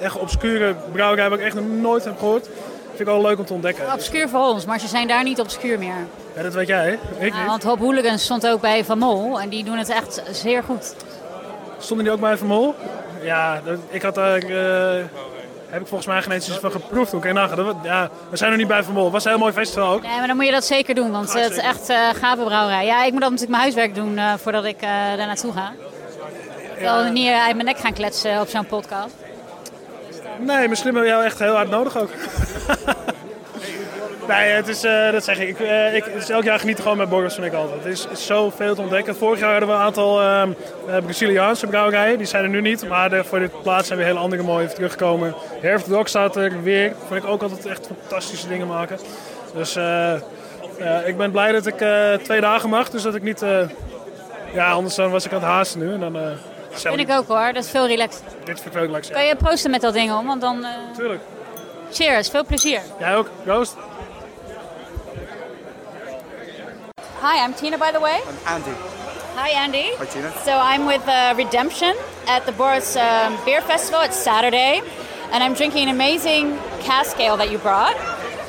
[0.00, 2.48] echt obscure brouwerij waar ik echt nog nooit heb gehoord.
[2.86, 3.92] Vind ik wel leuk om te ontdekken.
[3.92, 5.94] Obscuur voor ons, maar ze zijn daar niet obscuur meer.
[6.36, 6.92] Ja, dat weet jij, hè?
[7.26, 7.46] Ik Ja, niet.
[7.46, 10.94] want Hop Hooligans stond ook bij Van Mol en die doen het echt zeer goed.
[11.78, 12.74] Stonden die ook bij Vermol?
[13.22, 14.38] Ja, dat- ik had daar...
[14.42, 15.04] eh,
[15.70, 17.10] heb ik volgens mij geen eens iets van geproefd.
[17.10, 19.02] Dat we- Ja, we zijn nog niet bij Vermol.
[19.04, 20.02] Het was een heel mooi festival ook.
[20.02, 22.86] Nee, maar dan moet je dat zeker doen, want het is echt eh gave brouwerij.
[22.86, 25.72] Ja, ik moet dan natuurlijk mijn huiswerk doen eh, voordat ik eh, daar naartoe ga.
[26.74, 29.14] Ik wil niet uit mijn nek gaan kletsen op zo'n podcast.
[30.38, 32.10] Nee, misschien hebben we jou echt heel hard nodig ook.
[34.28, 35.48] nee, het is, eh, dat zeg ik.
[35.48, 37.84] ik, eh, ik het is elk jaar genieten gewoon met borrels vind ik altijd.
[37.84, 39.16] Het is, is zoveel te ontdekken.
[39.16, 40.42] Vorig jaar hadden we een aantal eh,
[41.04, 42.18] Braziliaanse brouwerijen.
[42.18, 42.88] Die zijn er nu niet.
[42.88, 45.34] Maar de- voor dit plaats zijn weer hele andere mooie teruggekomen.
[45.60, 46.92] Herfst staat er weer.
[47.06, 48.98] Vond ik ook altijd echt fantastische dingen maken.
[49.54, 49.76] Dus
[51.06, 51.84] ik ben blij dat ik
[52.22, 52.90] twee dagen mag.
[52.90, 53.44] Dus dat ik niet...
[54.52, 55.92] ja, anders dan was ik aan het haasten nu.
[55.92, 56.12] En dan,
[56.74, 58.22] zelf Vind ik ook hoor, dat is veel relaxed.
[58.44, 59.12] Dit vind ik ook lekker.
[59.12, 60.66] Kan je proosten met dat ding om, want dan...
[60.96, 61.20] Tuurlijk.
[61.92, 62.80] Cheers, veel plezier.
[62.98, 63.30] Jij ook?
[63.44, 63.76] Proost.
[67.20, 68.20] Hi, I'm Tina, by the way.
[68.46, 68.70] I'm Andy.
[69.34, 69.96] Hi, Andy.
[69.96, 70.32] Hi, Tina.
[70.44, 71.96] So I'm with uh, Redemption
[72.28, 74.02] at the Borefts um, Beer Festival.
[74.02, 74.82] It's Saturday,
[75.32, 77.96] and I'm drinking an amazing cask ale that you brought.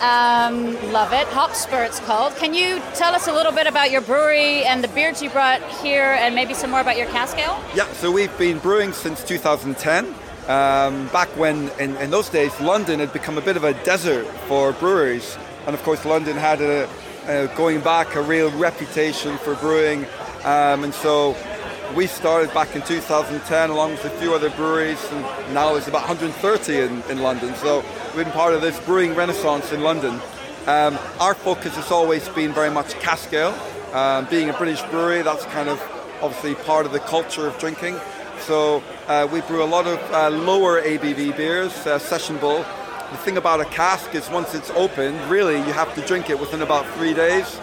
[0.01, 1.25] Um, love it.
[1.29, 2.35] Hopspur, it's called.
[2.35, 5.63] Can you tell us a little bit about your brewery and the beers you brought
[5.81, 7.59] here, and maybe some more about your cask ale?
[7.73, 10.05] Yeah, so we've been brewing since 2010.
[10.47, 14.27] Um, back when, in, in those days, London had become a bit of a desert
[14.47, 15.39] for breweries.
[15.65, 16.87] And of course, London had a,
[17.29, 20.05] a going back a real reputation for brewing.
[20.43, 21.35] Um, and so
[21.95, 26.07] we started back in 2010 along with a few other breweries, and now it's about
[26.07, 27.53] 130 in, in London.
[27.55, 30.19] So we've been part of this brewing renaissance in London.
[30.65, 33.53] Um, our focus has always been very much cask ale.
[33.93, 35.79] Um, being a British brewery, that's kind of
[36.21, 37.99] obviously part of the culture of drinking.
[38.39, 42.65] So uh, we brew a lot of uh, lower ABV beers, uh, sessionable.
[43.11, 46.39] The thing about a cask is once it's opened, really you have to drink it
[46.39, 47.59] within about three days.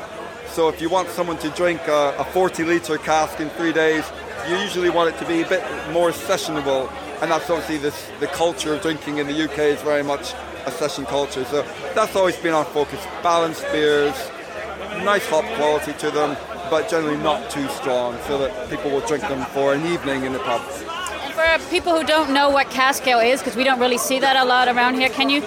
[0.49, 4.05] So if you want someone to drink a, a 40 litre cask in three days,
[4.49, 6.91] you usually want it to be a bit more sessionable.
[7.23, 10.35] And that's obviously this, the culture of drinking in the UK is very much
[10.67, 11.45] a session culture.
[11.45, 11.63] So
[11.95, 13.07] that's always been our focus.
[13.23, 14.17] Balanced beers,
[15.05, 16.37] nice hop quality to them,
[16.71, 20.33] but generally not too strong so that people will drink them for an evening in
[20.33, 20.96] the pub.
[21.57, 24.37] For people who don't know what cask ale is, because we don't really see that
[24.37, 25.41] a lot around here, can you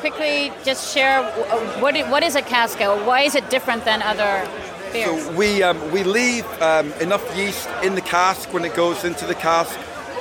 [0.00, 1.22] quickly just share
[1.80, 2.98] what, what is a cask ale?
[3.06, 4.44] Why is it different than other
[4.92, 5.22] beers?
[5.22, 9.24] So we, um, we leave um, enough yeast in the cask when it goes into
[9.24, 9.78] the cask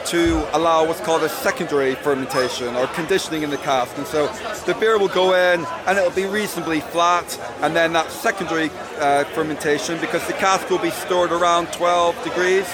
[0.08, 3.98] to allow what's called a secondary fermentation or conditioning in the cask.
[3.98, 4.28] And so
[4.68, 9.24] the beer will go in and it'll be reasonably flat, and then that secondary uh,
[9.34, 12.68] fermentation, because the cask will be stored around 12 degrees,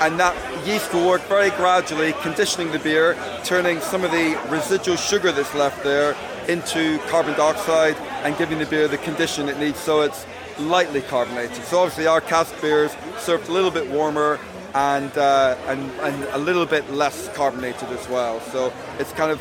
[0.00, 0.34] and that
[0.66, 5.54] yeast will work very gradually, conditioning the beer, turning some of the residual sugar that's
[5.54, 6.16] left there
[6.48, 10.26] into carbon dioxide and giving the beer the condition it needs so it's
[10.58, 11.62] lightly carbonated.
[11.64, 14.38] So obviously our cask beers served a little bit warmer
[14.74, 18.40] and, uh, and, and a little bit less carbonated as well.
[18.40, 19.40] So it's kind of,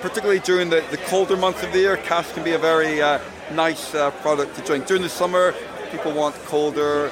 [0.00, 3.20] particularly during the, the colder months of the year, cask can be a very uh,
[3.52, 4.86] nice uh, product to drink.
[4.86, 5.54] During the summer,
[5.90, 7.10] people want colder,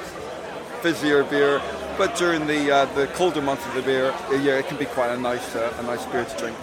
[0.81, 1.61] fizzier beer,
[1.97, 4.85] but during the uh, the colder months of the beer, the year, it can be
[4.85, 6.57] quite a nice uh, a nice beer to drink.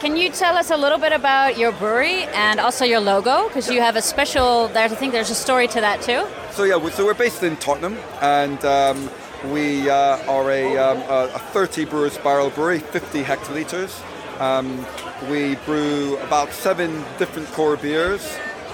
[0.00, 3.48] Can you tell us a little bit about your brewery and also your logo?
[3.48, 4.68] Because you have a special.
[4.68, 6.24] There's, I think there's a story to that too.
[6.52, 9.10] So yeah, we- so we're based in Tottenham, and um,
[9.50, 13.92] we uh, are a, um, a a 30 brewers barrel brewery, 50 hectoliters.
[14.40, 14.84] Um,
[15.30, 18.22] we brew about seven different core beers,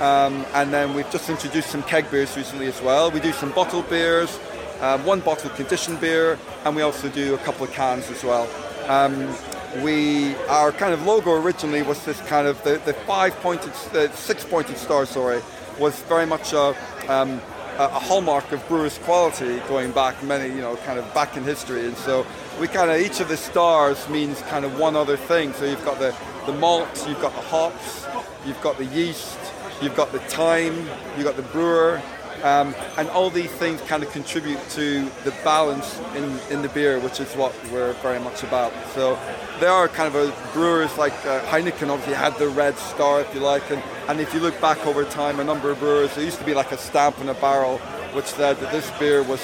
[0.01, 3.13] um, and then we've just introduced some keg beers recently as well.
[3.13, 4.41] We do some bottled beers,
[4.83, 8.49] um, one bottled conditioned beer, and we also do a couple of cans as well.
[8.89, 9.35] Um,
[9.83, 14.11] we our kind of logo originally was this kind of the, the five pointed, the
[14.13, 15.41] six pointed star, sorry,
[15.79, 16.77] was very much a,
[17.09, 17.41] um,
[17.79, 21.87] a hallmark of brewers' quality going back many, you know, kind of back in history.
[21.87, 22.27] And so
[22.61, 25.55] we kind of each of the stars means kind of one other thing.
[25.55, 26.15] So you've got the
[26.47, 28.05] the malt, you've got the hops,
[28.45, 29.39] you've got the yeast,
[29.81, 30.77] you've got the time,
[31.17, 32.03] you've got the brewer,
[32.43, 36.99] um, and all these things kind of contribute to the balance in, in the beer,
[36.99, 38.73] which is what we're very much about.
[38.95, 39.19] So
[39.61, 43.33] there are kind of a brewers like uh, Heineken obviously had the red star, if
[43.35, 46.25] you like, and, and if you look back over time, a number of brewers, there
[46.25, 47.79] used to be like a stamp on a barrel
[48.13, 49.41] which said that this beer was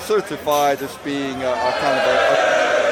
[0.00, 2.16] certified as being a, a kind of a,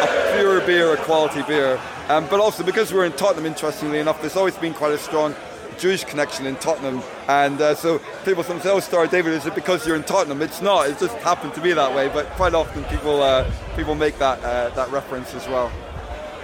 [0.00, 1.80] a, a pure beer, a quality beer.
[2.08, 5.34] Um, but also because we're in Tottenham, interestingly enough, there's always been quite a strong
[5.78, 7.02] Jewish connection in Tottenham.
[7.28, 10.42] And uh, so people sometimes say, oh, Star David, is it because you're in Tottenham?
[10.42, 12.08] It's not, it just happened to be that way.
[12.08, 15.70] But quite often people, uh, people make that, uh, that reference as well.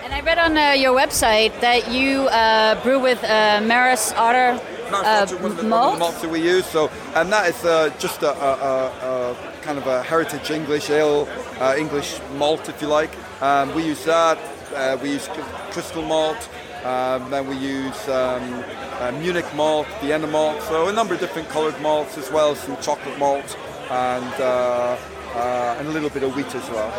[0.04, 4.60] And I read on uh, your website that you uh, brew with uh, Maris Otter
[4.92, 6.20] uh, That's one of the, one of the malt.
[6.20, 6.66] that we use.
[6.66, 10.90] So, and that is uh, just a, a, a, a kind of a heritage English
[10.90, 11.28] ale,
[11.60, 13.10] uh, English malt, if you like.
[13.42, 14.38] Um, we use that.
[14.74, 15.28] Uh, we use
[15.70, 16.48] crystal malt.
[16.84, 18.64] Um, then we use um,
[19.00, 20.62] uh, Munich malt, Vienna malt.
[20.62, 23.56] So a number of different coloured malts as well some chocolate malt
[23.90, 24.96] and uh,
[25.34, 26.90] uh, and a little bit of wheat as well.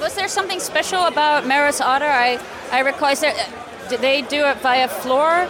[0.00, 2.04] Was there something special about Maris Otter?
[2.04, 2.38] I,
[2.70, 5.48] I recall, is there, uh, did they do it via floor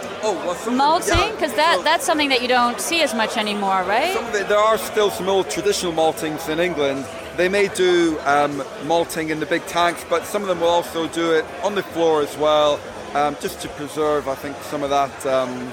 [0.71, 1.31] malting?
[1.31, 4.13] Because that, that's something that you don't see as much anymore, right?
[4.13, 7.05] Some of it, there are still some old traditional maltings in England.
[7.35, 11.07] They may do um, malting in the big tanks, but some of them will also
[11.07, 12.79] do it on the floor as well,
[13.15, 15.71] um, just to preserve, I think, some of that um,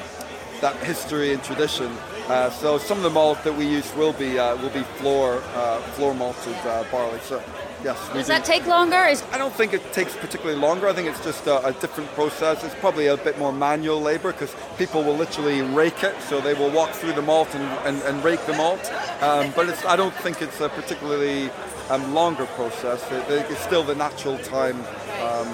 [0.60, 1.90] that history and tradition.
[2.28, 5.42] Uh, so some of the malt that we use will be uh, will be floor
[5.54, 7.20] uh, floor malted uh, barley.
[7.20, 7.42] So
[7.82, 7.98] Yes.
[8.14, 8.32] Does do.
[8.32, 9.04] that take longer?
[9.04, 10.88] Is I don't think it takes particularly longer.
[10.88, 12.64] I think it's just a, a different process.
[12.64, 16.14] It's probably a bit more manual labor because people will literally rake it.
[16.22, 18.90] So they will walk through the malt and, and, and rake the malt.
[19.20, 21.50] Um, but it's, I don't think it's a particularly
[21.90, 23.02] um, longer process.
[23.12, 24.80] It- it's still the natural time
[25.20, 25.48] um,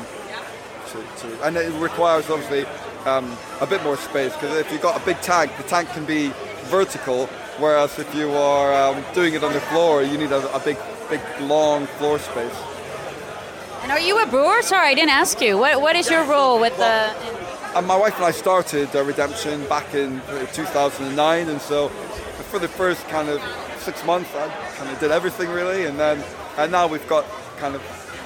[0.92, 2.64] to, to, and it requires obviously
[3.06, 6.04] um, a bit more space because if you've got a big tank, the tank can
[6.04, 6.32] be
[6.64, 7.26] vertical,
[7.58, 10.76] whereas if you are um, doing it on the floor, you need a, a big,
[11.08, 12.54] big, long floor space.
[13.82, 14.62] and are you a brewer?
[14.62, 15.58] Sorry, I didn't ask you.
[15.58, 17.14] What what is your role with the?
[17.76, 21.88] And my wife and I started uh, Redemption back in uh, 2009, and so
[22.50, 23.40] for the first kind of
[23.78, 26.22] six months, I kind of did everything really, and then
[26.58, 27.24] and now we've got
[27.58, 27.82] kind of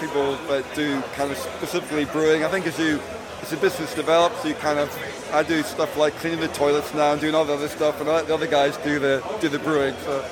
[0.07, 2.45] people that do kind of specifically brewing.
[2.45, 3.01] I think as you
[3.43, 4.89] as the business develops, you kind of
[5.33, 8.09] I do stuff like cleaning the toilets now and doing all the other stuff, and
[8.09, 9.95] let the other guys do the do the brewing.
[10.05, 10.29] So yeah,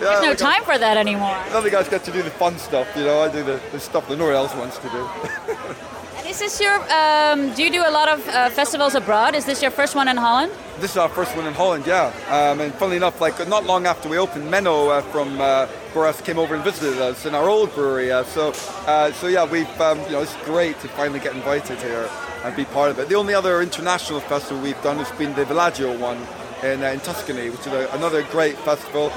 [0.00, 1.36] There's no got- time for that anymore.
[1.50, 3.20] The other guys get to do the fun stuff, you know.
[3.22, 5.08] I do the, the stuff that no one else wants to do.
[6.26, 6.74] And is this your?
[6.92, 9.36] Um, do you do a lot of uh, festivals abroad?
[9.36, 10.50] Is this your first one in Holland?
[10.80, 12.12] This is our first one in Holland, yeah.
[12.26, 16.24] Um, and funnily enough, like not long after we opened, Menno uh, from uh, Borefts
[16.24, 18.10] came over and visited us in our old brewery.
[18.10, 22.10] Uh, so, so yeah, we've um, you know it's great to finally get invited here
[22.42, 23.08] and be part of it.
[23.08, 26.18] The only other international festival we've done has been the Villaggio one
[26.64, 29.12] in, uh, in Tuscany, which is a, another great festival,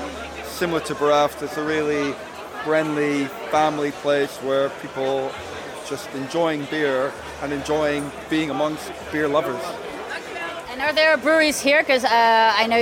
[0.45, 1.41] similar to Borefts.
[1.41, 2.13] It's a really
[2.63, 5.31] friendly family place where people
[5.89, 7.11] just enjoying beer
[7.41, 9.63] and enjoying being amongst beer lovers.
[10.71, 11.81] And are there breweries here?
[11.81, 12.09] Because uh,
[12.55, 12.77] I know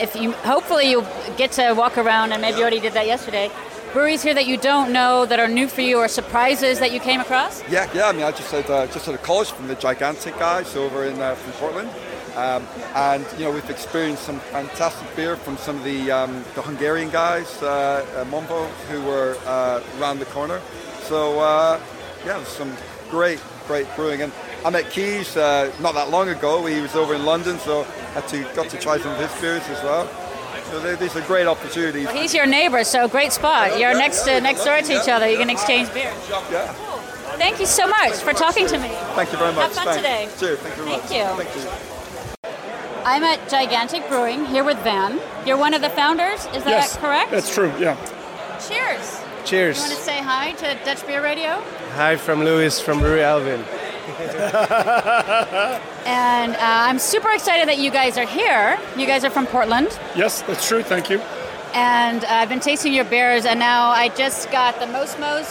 [0.00, 3.50] if you hopefully you get to walk around, and maybe you already did that yesterday.
[3.92, 7.00] Breweries here that you don't know that are new for you, or surprises that you
[7.00, 7.62] came across.
[7.70, 8.08] Yeah, yeah.
[8.08, 11.04] I mean, I just had uh, just had a college from the gigantic guys over
[11.04, 11.90] in uh, from Portland,
[12.36, 16.62] um, and you know we've experienced some fantastic beer from some of the um, the
[16.62, 20.60] Hungarian guys, uh, uh, Mombo, who were uh, around the corner.
[21.02, 21.80] So uh,
[22.24, 22.72] yeah, some
[23.10, 24.32] great great brewing, and
[24.64, 26.64] I met Kees uh, not that long ago.
[26.66, 29.62] He was over in London, so had to got to try some of his beers
[29.68, 30.08] as well.
[30.70, 32.06] So they, these are great opportunities.
[32.06, 33.78] Well, he's your neighbor, so great spot.
[33.78, 35.28] You're next to next door to each other.
[35.28, 36.12] You can exchange beer.
[36.50, 36.72] Yeah.
[37.38, 38.88] Thank you so much for talking to me.
[39.14, 39.74] Thank you very much.
[39.76, 40.34] Have fun Thanks.
[40.38, 40.46] today.
[40.46, 40.58] Cheers.
[40.58, 41.12] Thank you very Thank much.
[41.12, 41.44] you.
[41.44, 43.04] Thank you.
[43.04, 45.20] I'm at Gigantic Brewing here with Van.
[45.46, 46.44] You're one of the founders.
[46.46, 47.30] Is that yes, correct?
[47.30, 47.72] That's true.
[47.78, 47.96] Yeah.
[48.68, 49.22] Cheers.
[49.44, 49.76] Cheers.
[49.78, 51.62] You want to say hi to Dutch Beer Radio?
[51.94, 53.64] Hi from Louis from Brewery Alvinne.
[56.08, 58.78] And uh, I'm super excited that you guys are here.
[58.96, 59.88] You guys are from Portland.
[60.16, 60.82] Yes, that's true.
[60.82, 61.18] Thank you.
[61.74, 65.50] And uh, I've been tasting your beers, and now I just got the Most Most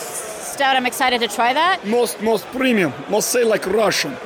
[0.53, 0.75] Stout.
[0.75, 1.85] I'm excited to try that.
[1.85, 2.91] Most most premium.
[3.09, 4.17] Must say like Russian.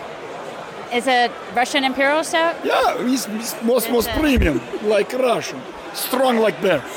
[0.93, 2.55] Is it Russian Imperial Stout?
[2.63, 5.61] Yeah, it's, it's most most a- premium like Russian.
[5.93, 6.81] Strong like bear.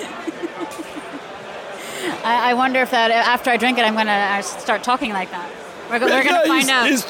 [2.24, 5.30] I, I wonder if that after I drink it, I'm going to start talking like
[5.30, 5.50] that.
[5.90, 6.90] We're, go- we're going Yeah, to find it's, out.
[6.90, 7.08] It's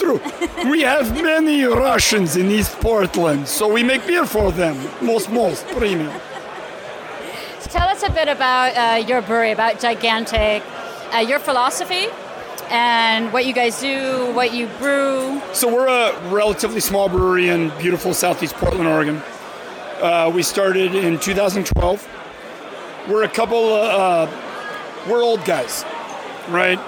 [0.62, 0.70] true.
[0.70, 4.76] we have many Russians in East Portland, so we make beer for them.
[5.00, 6.12] Most most premium.
[7.60, 10.62] So Tell us a bit about uh, your brewery, about Gigantic,
[11.14, 12.06] uh, your philosophy,
[12.70, 15.40] and what you guys do, what you brew.
[15.52, 19.22] So we're a relatively small brewery in beautiful Southeast Portland, Oregon.
[20.00, 22.08] Uh, we started in 2012.
[23.08, 23.72] We're a couple.
[23.74, 24.26] Uh,
[25.08, 25.84] we're old guys,
[26.48, 26.78] right?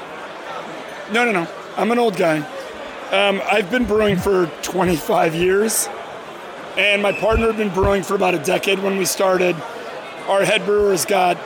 [1.12, 1.48] No, no, no.
[1.76, 2.38] I'm an old guy.
[3.12, 5.88] Um, I've been brewing for 25 years,
[6.76, 9.54] and my partner had been brewing for about a decade when we started.
[10.28, 11.36] Our head brewer's got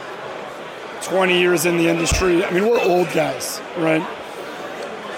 [1.02, 2.44] 20 years in the industry.
[2.44, 4.06] I mean, we're old guys, right?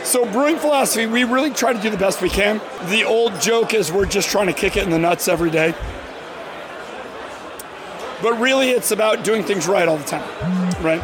[0.04, 2.60] So, brewing philosophy, we really try to do the best we can.
[2.88, 5.74] The old joke is we're just trying to kick it in the nuts every day.
[8.20, 10.22] But really, it's about doing things right all the time,
[10.80, 11.02] right?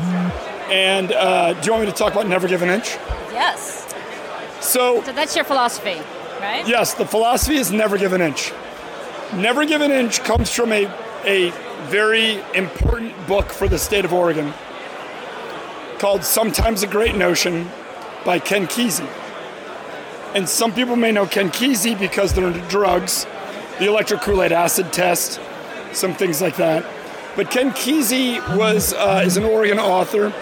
[0.70, 2.96] And uh, do you want me to talk about never give an inch?
[3.32, 3.86] Yes.
[4.60, 6.00] So, So that's your philosophy,
[6.40, 6.66] right?
[6.66, 8.52] yes, the philosophy is never give an inch.
[9.34, 10.86] Never give an inch comes from a,
[11.24, 11.50] a
[11.88, 14.52] very important book for the state of Oregon
[15.98, 17.68] called Sometimes a Great Notion
[18.24, 19.08] by Ken Kesey.
[20.34, 23.26] And some people may know Ken Kesey because they're into drugs,
[23.78, 25.40] the electric Kool Aid acid test,
[25.92, 26.84] some things like that.
[27.38, 30.32] But Ken Kesey was uh, is an Oregon author,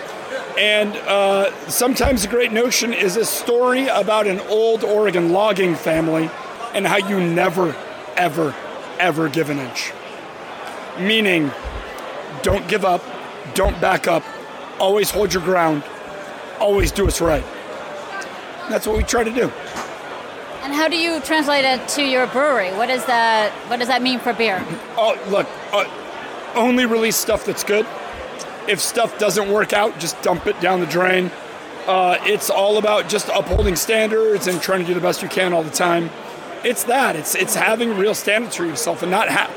[0.58, 6.30] and uh, sometimes a great notion is a story about an old Oregon logging family
[6.72, 7.76] and how you never,
[8.16, 8.54] ever,
[8.98, 9.92] ever give an inch.
[10.98, 11.50] Meaning,
[12.40, 13.04] don't give up,
[13.52, 14.24] don't back up,
[14.80, 15.84] always hold your ground,
[16.58, 17.44] always do what's right.
[18.70, 19.52] That's what we try to do.
[20.62, 22.70] And how do you translate it to your brewery?
[22.70, 24.64] What does that What does that mean for beer?
[24.96, 25.84] Oh, look, uh,
[26.56, 27.86] only release stuff that's good.
[28.68, 31.30] If stuff doesn't work out, just dump it down the drain.
[31.86, 35.52] Uh, it's all about just upholding standards and trying to do the best you can
[35.52, 36.10] all the time.
[36.64, 37.14] It's that.
[37.14, 39.50] It's it's having real standards for yourself and not ha-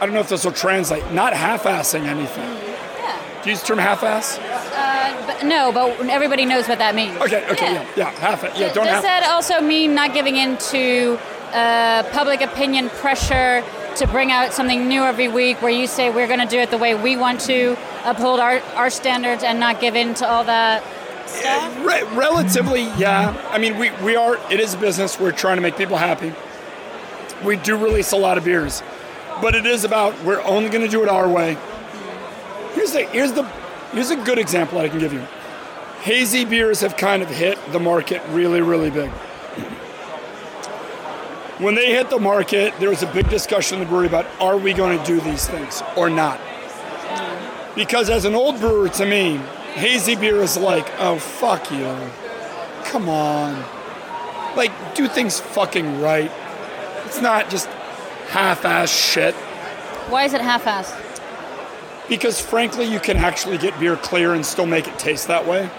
[0.00, 1.10] I don't know if this will translate.
[1.10, 2.44] Not half-assing anything.
[2.44, 3.18] Yeah.
[3.42, 4.38] Do you use the term half-ass?
[4.38, 7.16] Uh, but no, but everybody knows what that means.
[7.16, 7.44] Okay.
[7.50, 7.72] Okay.
[7.74, 7.88] Yeah.
[7.96, 8.10] Yeah.
[8.20, 8.52] half it.
[8.56, 8.72] Yeah.
[8.72, 9.02] Don't Does half.
[9.02, 11.18] that also mean not giving in to
[11.52, 13.64] uh, public opinion pressure
[13.96, 16.70] to bring out something new every week where you say we're going to do it
[16.70, 20.44] the way we want to, uphold our, our standards and not give in to all
[20.44, 20.82] that
[21.28, 21.76] stuff?
[21.76, 23.34] Eh, re- relatively, yeah.
[23.50, 25.18] I mean, we, we are, it is a business.
[25.18, 26.32] We're trying to make people happy.
[27.44, 28.82] We do release a lot of beers,
[29.40, 31.56] but it is about we're only going to do it our way.
[32.74, 33.44] Here's the, here's the,
[33.92, 35.26] here's a good example I can give you.
[36.00, 39.10] Hazy beers have kind of hit the market really, really big.
[41.58, 44.58] When they hit the market, there was a big discussion in the brewery about are
[44.58, 46.38] we going to do these things or not?
[47.74, 49.38] Because as an old brewer, to me,
[49.72, 51.96] hazy beer is like, oh, fuck you.
[52.84, 53.64] Come on.
[54.54, 56.30] Like, do things fucking right.
[57.06, 57.68] It's not just
[58.28, 59.34] half ass shit.
[60.10, 60.94] Why is it half ass?
[62.06, 65.70] Because frankly, you can actually get beer clear and still make it taste that way.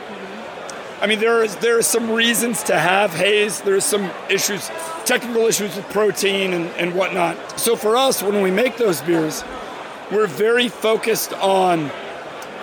[0.99, 3.61] I mean, there is there are some reasons to have haze.
[3.61, 4.69] There's some issues,
[5.05, 7.59] technical issues with protein and, and whatnot.
[7.59, 9.43] So for us, when we make those beers,
[10.11, 11.91] we're very focused on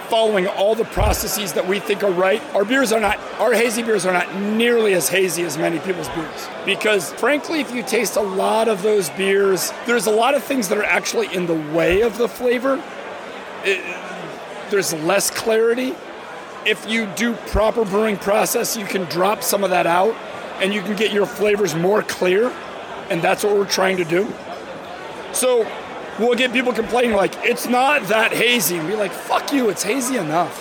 [0.09, 2.43] following all the processes that we think are right.
[2.55, 6.09] Our beers are not, our hazy beers are not nearly as hazy as many people's
[6.11, 6.49] beers.
[6.66, 10.68] Because frankly, if you taste a lot of those beers, there's a lot of things
[10.68, 12.82] that are actually in the way of the flavor.
[13.64, 13.82] It-
[14.70, 15.95] there's less clarity.
[16.66, 20.14] If you do proper brewing process, you can drop some of that out
[20.62, 22.52] and you can get your flavors more clear.
[23.10, 24.32] And that's what we're trying to do.
[25.32, 25.66] So
[26.18, 29.82] we'll get people complaining like it's not that hazy and be like fuck you it's
[29.82, 30.60] hazy enough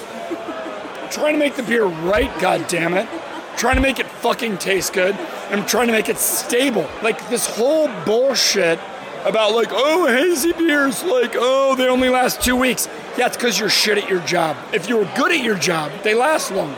[1.11, 3.07] trying to make the beer right god damn it
[3.55, 5.15] trying to make it fucking taste good
[5.51, 8.79] i'm trying to make it stable like this whole bullshit
[9.25, 13.59] about like oh hazy beers like oh they only last two weeks yeah it's because
[13.59, 16.77] you're shit at your job if you were good at your job they last longer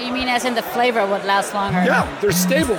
[0.00, 1.82] You mean as in the flavor would last longer?
[1.84, 2.78] yeah, they're stable.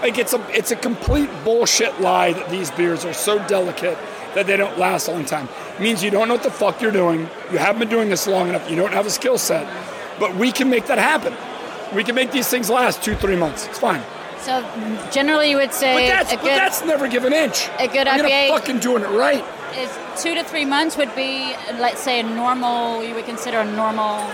[0.00, 3.98] Like it's a it's a complete bullshit lie that these beers are so delicate
[4.34, 5.48] that they don't last a long time.
[5.76, 7.28] It means you don't know what the fuck you're doing.
[7.52, 8.70] You haven't been doing this long enough.
[8.70, 9.66] You don't have a skill set.
[10.20, 11.34] But we can make that happen.
[11.94, 13.66] We can make these things last two, three months.
[13.66, 14.02] It's fine.
[14.48, 14.64] So
[15.10, 17.68] generally, you would But say that's a but that's never give an inch.
[17.78, 19.44] a good I'm IPA fucking doing it right.
[19.76, 23.04] is two to three months would be, let's say, a normal.
[23.04, 24.26] You would consider a normal.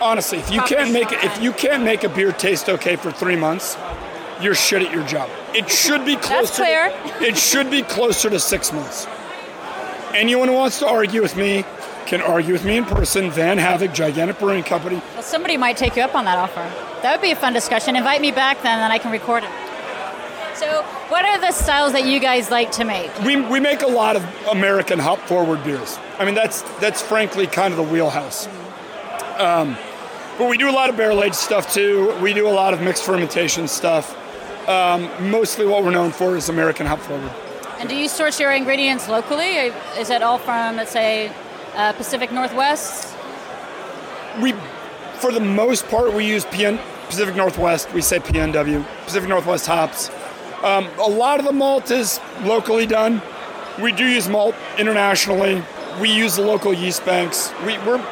[0.00, 3.10] Honestly, if you can't make it, if you can't make a beer taste okay for
[3.10, 3.76] three months,
[4.40, 5.28] you're shit at your job.
[5.52, 6.62] It should be closer.
[6.62, 6.90] clear.
[6.90, 9.08] To, it should be closer to six months.
[10.14, 11.64] Anyone who wants to argue with me
[12.06, 13.30] can argue with me in person.
[13.30, 15.02] Van Havig, Gigantic Brewing Company.
[15.14, 16.60] Well, somebody might take you up on that offer.
[17.02, 17.96] That would be a fun discussion.
[17.96, 19.50] Invite me back then, and I can record it.
[20.56, 23.16] So, what are the styles that you guys like to make?
[23.20, 25.98] We, we make a lot of American hop forward beers.
[26.18, 28.46] I mean, that's that's frankly kind of the wheelhouse.
[29.36, 29.76] Um,
[30.38, 32.16] but we do a lot of barrel aged stuff too.
[32.22, 34.16] We do a lot of mixed fermentation stuff.
[34.66, 37.30] Um, mostly what we're known for is American hop forward.
[37.78, 39.56] And do you source your ingredients locally?
[39.98, 41.30] Is it all from, let's say,
[41.76, 43.16] uh, Pacific Northwest?
[44.40, 44.52] We,
[45.18, 47.92] for the most part, we use PN, Pacific Northwest.
[47.92, 50.10] We say PNW, Pacific Northwest hops.
[50.62, 53.22] Um, a lot of the malt is locally done.
[53.80, 55.62] We do use malt internationally.
[56.00, 57.52] We use the local yeast banks.
[57.64, 58.04] We, we're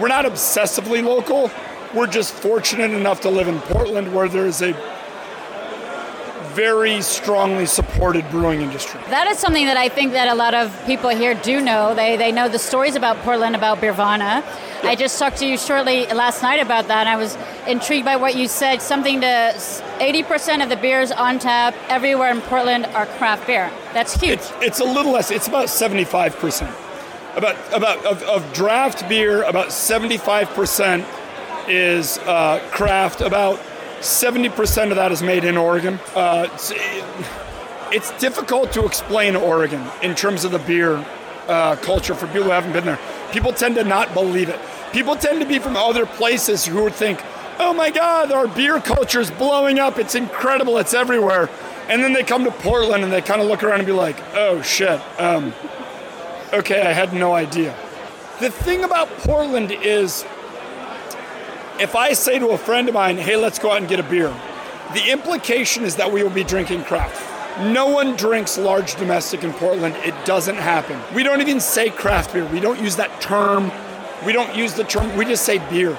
[0.00, 1.50] we're not obsessively local.
[1.94, 4.72] We're just fortunate enough to live in Portland, where there's a
[6.58, 9.00] very strongly supported brewing industry.
[9.10, 11.94] That is something that I think that a lot of people here do know.
[11.94, 14.42] They, they know the stories about Portland, about Beervana.
[14.82, 17.38] I just talked to you shortly last night about that, and I was
[17.68, 18.82] intrigued by what you said.
[18.82, 19.54] Something to
[20.00, 23.70] 80% of the beers on tap everywhere in Portland are craft beer.
[23.92, 24.40] That's huge.
[24.40, 25.30] It's, it's a little less.
[25.30, 26.74] It's about 75 percent.
[27.36, 31.06] About about of, of draft beer, about 75 percent
[31.68, 33.20] is uh, craft.
[33.20, 33.60] About
[34.00, 35.98] 70 percent of that is made in Oregon.
[36.14, 36.72] Uh, it's,
[37.92, 41.04] it's difficult to explain Oregon in terms of the beer
[41.48, 42.98] uh, culture for people who haven't been there.
[43.32, 44.58] People tend to not believe it.
[44.92, 47.22] People tend to be from other places who think,
[47.58, 49.98] "Oh my God, our beer culture is blowing up.
[49.98, 50.78] It's incredible.
[50.78, 51.50] It's everywhere."
[51.88, 54.16] And then they come to Portland and they kind of look around and be like,
[54.34, 55.52] "Oh shit." Um,
[56.52, 57.74] okay, I had no idea.
[58.40, 60.24] The thing about Portland is
[61.80, 64.02] if I say to a friend of mine, hey, let's go out and get a
[64.02, 64.34] beer,
[64.94, 67.24] the implication is that we will be drinking craft.
[67.60, 69.96] No one drinks large domestic in Portland.
[70.04, 71.00] It doesn't happen.
[71.14, 72.46] We don't even say craft beer.
[72.46, 73.70] We don't use that term.
[74.24, 75.16] We don't use the term.
[75.16, 75.96] We just say beer.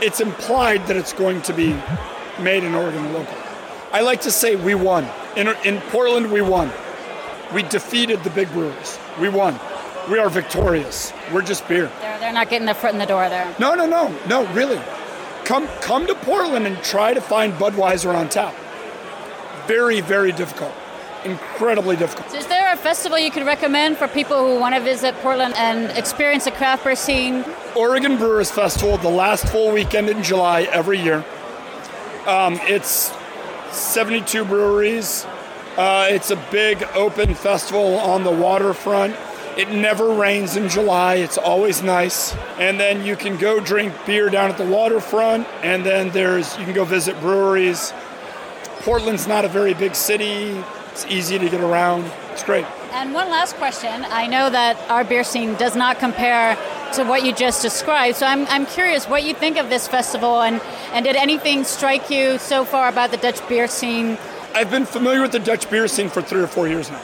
[0.00, 1.76] it's implied that it's going to be
[2.40, 3.34] made in Oregon local.
[3.92, 5.08] I like to say we won.
[5.36, 6.70] In, in Portland, we won.
[7.52, 8.98] We defeated the big brewers.
[9.20, 9.58] We won.
[10.10, 11.12] We are victorious.
[11.32, 11.90] We're just beer.
[12.00, 13.54] They're, they're not getting their foot in the door there.
[13.58, 14.80] No, no, no, no, really.
[15.44, 18.54] Come, come to Portland and try to find Budweiser on tap.
[19.66, 20.72] Very, very difficult.
[21.24, 22.30] Incredibly difficult.
[22.30, 25.54] So is there a festival you could recommend for people who want to visit Portland
[25.56, 27.44] and experience the craft beer scene?
[27.74, 31.24] Oregon Brewers Festival, the last full weekend in July every year.
[32.26, 33.12] Um, it's
[33.70, 35.26] 72 breweries.
[35.76, 39.16] Uh, it's a big open festival on the waterfront.
[39.56, 41.16] It never rains in July.
[41.16, 42.34] It's always nice.
[42.58, 45.46] And then you can go drink beer down at the waterfront.
[45.62, 47.92] And then there's you can go visit breweries.
[48.80, 50.60] Portland's not a very big city.
[50.90, 52.10] It's easy to get around.
[52.32, 52.66] It's great.
[52.92, 54.04] And one last question.
[54.06, 56.56] I know that our beer scene does not compare
[56.94, 60.42] to what you just described, so I'm, I'm curious what you think of this festival
[60.42, 60.60] and,
[60.92, 64.16] and did anything strike you so far about the Dutch beer scene?
[64.54, 67.02] I've been familiar with the Dutch beer scene for three or four years now.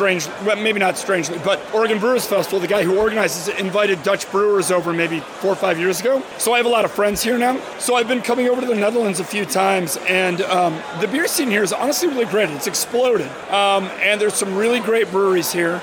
[0.00, 4.02] Strange, well, maybe not strangely, but Oregon Brewers Festival, the guy who organizes it, invited
[4.02, 6.22] Dutch brewers over maybe four or five years ago.
[6.38, 7.60] So I have a lot of friends here now.
[7.78, 11.28] So I've been coming over to the Netherlands a few times, and um, the beer
[11.28, 12.48] scene here is honestly really great.
[12.48, 15.82] It's exploded, um, and there's some really great breweries here.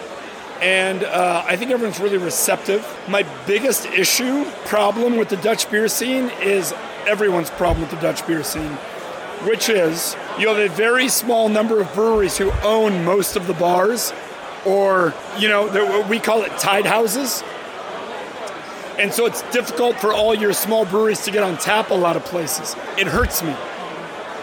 [0.62, 2.84] And uh, I think everyone's really receptive.
[3.08, 6.74] My biggest issue, problem with the Dutch beer scene is
[7.06, 8.80] everyone's problem with the Dutch beer scene
[9.44, 13.54] which is you have a very small number of breweries who own most of the
[13.54, 14.14] bars,
[14.66, 17.44] or you know we call it tied houses.
[19.00, 22.16] And so it's difficult for all your small breweries to get on tap a lot
[22.16, 22.76] of places.
[22.98, 23.56] It hurts me.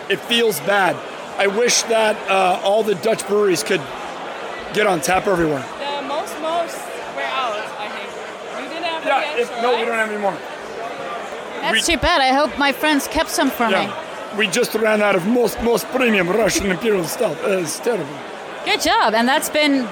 [0.08, 0.94] It feels bad.
[1.38, 3.80] I wish that uh, all the Dutch breweries could
[4.72, 5.58] get on tap everywhere.
[5.78, 6.76] The most most
[7.16, 8.62] were out, I think.
[8.62, 10.36] You didn't have Yeah, any if, extra, no, we don't have any more.
[11.62, 12.20] That's too bad.
[12.20, 13.88] I hope my friends kept some for me.
[14.36, 17.42] We just ran out of most most premium Russian Imperial stuff.
[17.44, 18.16] Uh, it's terrible.
[18.64, 19.14] Good job.
[19.14, 19.86] And that's been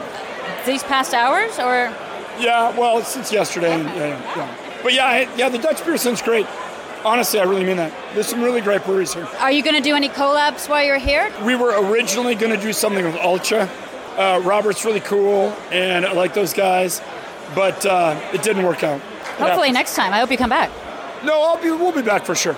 [0.66, 1.92] these past hours, or
[2.40, 3.78] Yeah, well, since yesterday.
[3.78, 4.80] Yeah, yeah, yeah.
[4.82, 6.46] But yeah, yeah, the Dutch beer scene's great.
[7.04, 7.92] Honestly, I really mean that.
[8.14, 9.28] There's some really great breweries here.
[9.40, 11.32] are you going to do any collabs while you're here?
[11.44, 13.68] We were originally going to do something with Uiltje.
[14.16, 17.00] Uh, Robert's really cool, and I like those guys,
[17.54, 19.00] but uh, it didn't work out.
[19.38, 20.12] Hopefully next time.
[20.12, 20.70] I hope you come back.
[21.24, 21.70] No, I'll be.
[21.70, 22.56] We'll be back for sure.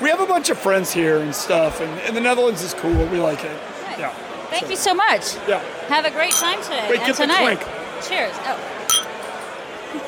[0.00, 3.06] We have a bunch of friends here and stuff, and, and the Netherlands is cool.
[3.10, 3.50] We like it.
[3.98, 4.10] Yeah.
[4.50, 5.36] Thank you so much.
[5.46, 5.60] Yeah.
[5.88, 7.42] Have a great time today Wait, and get the tonight.
[7.42, 7.60] clink.
[8.08, 8.32] Cheers.
[8.48, 8.56] Oh.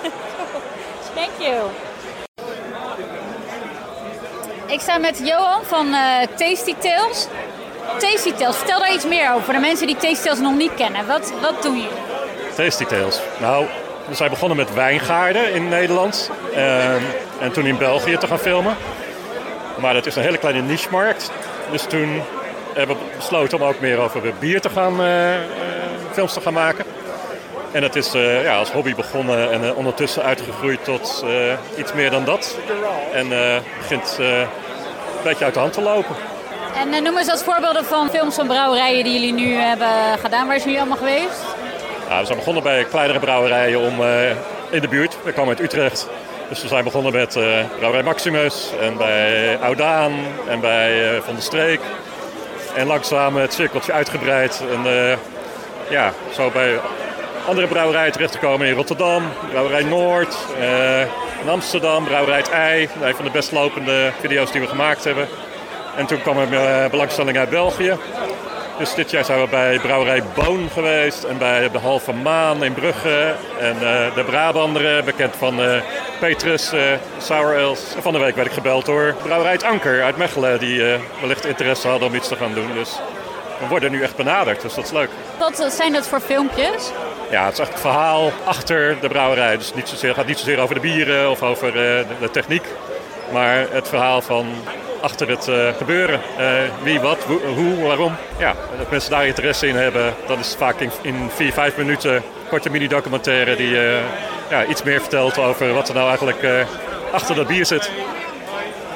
[1.14, 1.70] Thank you.
[4.66, 7.26] Ik sta met Johan van eh, Tasty Tales.
[7.99, 10.74] Tasty Tales, vertel daar iets meer over voor de mensen die Tasty Tales nog niet
[10.74, 11.07] kennen.
[11.07, 11.97] Wat, wat doen jullie?
[12.57, 13.20] Tasty Tales.
[13.40, 13.66] Nou,
[14.09, 16.30] we zijn begonnen met wijngaarden in Nederland.
[16.55, 17.01] ehm,
[17.40, 18.76] en toen in België te gaan filmen.
[19.82, 21.30] Maar dat is een hele kleine niche-markt.
[21.70, 22.22] Dus toen
[22.74, 25.34] hebben we besloten om ook meer over bier te gaan, eh,
[26.12, 26.84] films te gaan maken.
[27.72, 31.24] En dat is eh, ja, als hobby begonnen en ondertussen uitgegroeid tot
[31.76, 32.56] iets meer dan dat.
[33.12, 33.28] En
[33.78, 34.46] begint een
[35.22, 36.16] beetje uit de hand te lopen.
[36.76, 40.46] En noem eens wat voorbeelden van films van brouwerijen die jullie nu hebben gedaan.
[40.46, 41.44] Waar zijn jullie allemaal geweest?
[42.08, 44.02] Nou, we zijn begonnen bij kleinere brouwerijen om,
[44.70, 45.16] in de buurt.
[45.24, 46.08] We komen uit Utrecht.
[46.49, 50.12] Dus we zijn begonnen met eh, Brouwerij Maximus en bij Oudaan
[50.49, 51.80] en bij eh, Van der Streek.
[52.74, 54.62] En langzaam het cirkeltje uitgebreid.
[54.70, 55.18] En eh,
[55.88, 56.80] ja, zo bij
[57.47, 61.01] andere brouwerijen terecht te komen in Rotterdam, Brouwerij Noord, eh,
[61.43, 62.88] in Amsterdam, Brouwerij Het Ei.
[63.03, 65.28] Een van de best lopende video's die we gemaakt hebben.
[65.97, 67.97] En toen kwam er eh, belangstelling uit België.
[68.82, 72.72] Dus dit jaar zijn we bij Brouwerij Boon geweest en bij de Halve Maan in
[72.72, 73.34] Brugge.
[73.58, 75.82] En eh, de Brabanderen, bekend van eh,
[76.20, 76.80] Petrus, eh
[77.18, 77.94] Sour Ales.
[77.96, 81.00] En van de week werd ik gebeld door Brouwerij Het Anker uit Mechelen, die eh,
[81.20, 82.74] wellicht interesse hadden om iets te gaan doen.
[82.74, 82.98] Dus
[83.62, 85.10] we worden nu echt benaderd, dus dat is leuk.
[85.38, 86.90] Wat eh, zijn dat voor filmpjes?
[87.30, 89.56] Ja, het is echt het verhaal achter de brouwerij.
[89.56, 92.64] Dus niet zozeer, het gaat niet zozeer over de bieren of over eh, de techniek.
[93.32, 94.46] Maar het verhaal van
[95.02, 96.20] achter het eh, gebeuren.
[96.38, 96.46] Eh,
[96.82, 97.18] wie, wat,
[97.54, 98.14] hoe, waarom.
[98.38, 100.14] Ja, dat mensen daar interesse in hebben.
[100.26, 103.96] Dat is vaak in, in vier, vijf minuten korte mini-documentaire die eh,
[104.50, 106.66] ja, iets meer vertelt over wat er nou eigenlijk
[107.12, 107.90] achter dat bier zit.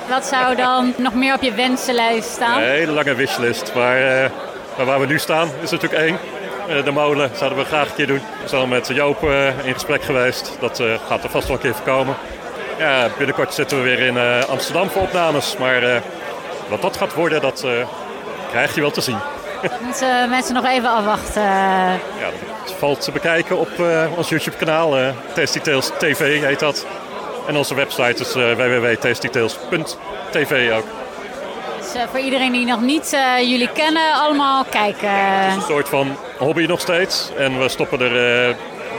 [0.09, 2.62] Wat zou dan nog meer op je wensenlijst staan?
[2.62, 3.74] Een hele lange wishlist.
[3.74, 4.30] Maar,
[4.76, 6.18] maar waar we nu staan is natuurlijk één.
[6.84, 8.20] De molen zouden we graag een keer doen.
[8.43, 9.22] We zijn al met Joop
[9.64, 10.57] in gesprek geweest.
[10.61, 12.16] Dat gaat er vast wel een keer voorkomen.
[12.79, 15.57] Ja, binnenkort zitten we weer in eh, Amsterdam voor opnames.
[15.57, 16.01] Maar eh,
[16.68, 17.70] wat dat gaat worden, dat eh,
[18.51, 19.18] krijg je wel te zien.
[19.85, 21.43] Moeten mensen nog even afwachten.
[21.43, 21.99] Ja,
[22.64, 23.68] dat valt te bekijken op
[24.16, 24.99] ons YouTube-kanaal.
[24.99, 26.87] eh Tasty Tales TV heet dat.
[27.47, 30.85] En onze website is uh, www.tastytales.tv ook.
[31.79, 35.09] Dus uh, voor iedereen die nog niet uh, jullie kennen, allemaal kijken.
[35.11, 37.31] Het is een soort van hobby nog steeds.
[37.39, 38.57] En we stoppen er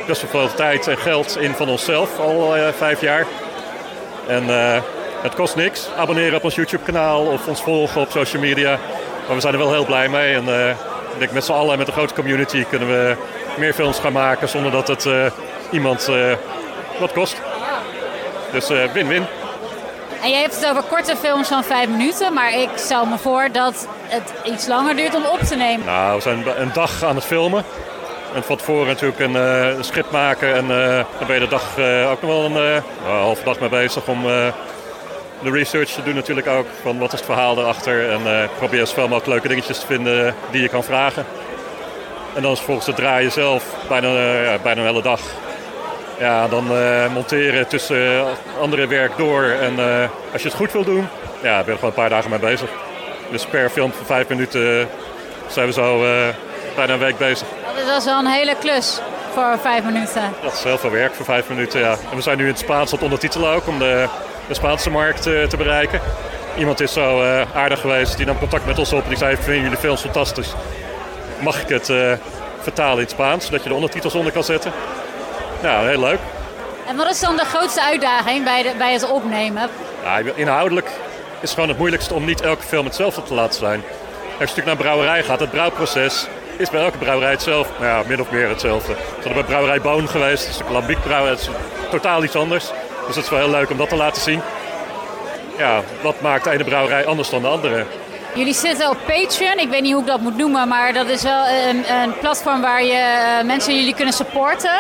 [0.08, 3.26] best wel veel tijd en geld in van onszelf, al vijf jaar.
[4.28, 4.44] En
[5.22, 5.88] het kost niks.
[5.98, 8.80] Abonneren op ons YouTube kanaal of ons volgen op social media.
[9.26, 10.36] Maar we zijn er wel heel blij mee.
[10.36, 10.48] En
[11.14, 13.16] ik denk met z'n allen, met een grote community, kunnen we
[13.58, 15.08] meer films gaan maken zonder dat het
[15.72, 16.10] iemand
[17.00, 17.42] wat kost.
[18.52, 19.26] Dus win-win.
[20.22, 23.50] En jij hebt het over korte films van vijf minuten, maar ik stel me voor
[23.52, 25.86] dat het iets langer duurt om op te nemen.
[25.86, 27.64] Nou, we zijn een dag aan het filmen.
[28.34, 30.54] En van tevoren natuurlijk een, uh, een script maken.
[30.56, 32.82] En uh, dan ben je de dag uh, ook nog wel een uh,
[33.22, 34.24] halve dag mee bezig om
[35.44, 36.66] de research te doen natuurlijk ook.
[36.82, 38.10] Van wat is het verhaal erachter.
[38.10, 41.26] En probeer zoveel mogelijk leuke dingetjes te vinden die je kan vragen.
[42.36, 44.10] En dan is volgens het draaien zelf bijna,
[44.64, 45.20] bijna een hele dag.
[46.20, 48.26] Ja, dan uh, monteren tussen
[48.62, 49.44] andere werk door.
[49.44, 49.80] En
[50.34, 51.08] als je het goed wil doen,
[51.42, 52.70] ja, ben je er gewoon een paar dagen mee bezig.
[53.32, 54.88] Dus per film van vijf minuten
[55.48, 56.00] zijn we zo
[56.76, 57.48] bijna een week bezig.
[57.86, 59.00] Dat is wel een hele klus
[59.34, 60.34] voor vijf minuten.
[60.42, 61.92] Dat is heel veel werk voor vijf minuten, ja.
[62.10, 64.08] En we zijn nu in het Spaans aan het ondertitelen ook om de,
[64.48, 66.02] de Spaanse markt te bereiken.
[66.58, 67.22] Iemand is zo
[67.54, 70.54] aardig geweest, die nam contact met ons op en die zei: Vinden jullie films fantastisch?
[71.40, 71.92] Mag ik het
[72.62, 74.72] vertalen in het Spaans, zodat je de ondertitels onder kan zetten?
[75.62, 76.20] Ja, heel leuk.
[76.88, 79.70] En wat is dan de grootste uitdaging bij, de, bij het opnemen?
[80.04, 83.84] Ja, inhoudelijk is het gewoon het moeilijkste om niet elke film hetzelfde te laten zijn.
[83.84, 86.28] Als je natuurlijk naar een brouwerij gaat, het brouwproces
[86.58, 87.74] is bij elke brouwerij hetzelfde.
[87.80, 88.94] Nou ja, min of meer hetzelfde.
[88.94, 91.50] We zijn bij Brouwerij Boon geweest, dat is een lambiek brouwerij, dat is
[91.90, 92.72] totaal iets anders.
[93.08, 94.42] Dus het is wel heel leuk om dat te laten zien.
[95.58, 97.86] Ja, wat maakt de ene brouwerij anders dan de andere?
[98.34, 99.60] Jullie zitten op Patreon.
[99.60, 102.62] Ik weet niet hoe ik dat moet noemen, maar dat is wel een, een platform
[102.62, 104.80] waar je uh, mensen jullie kunnen supporten.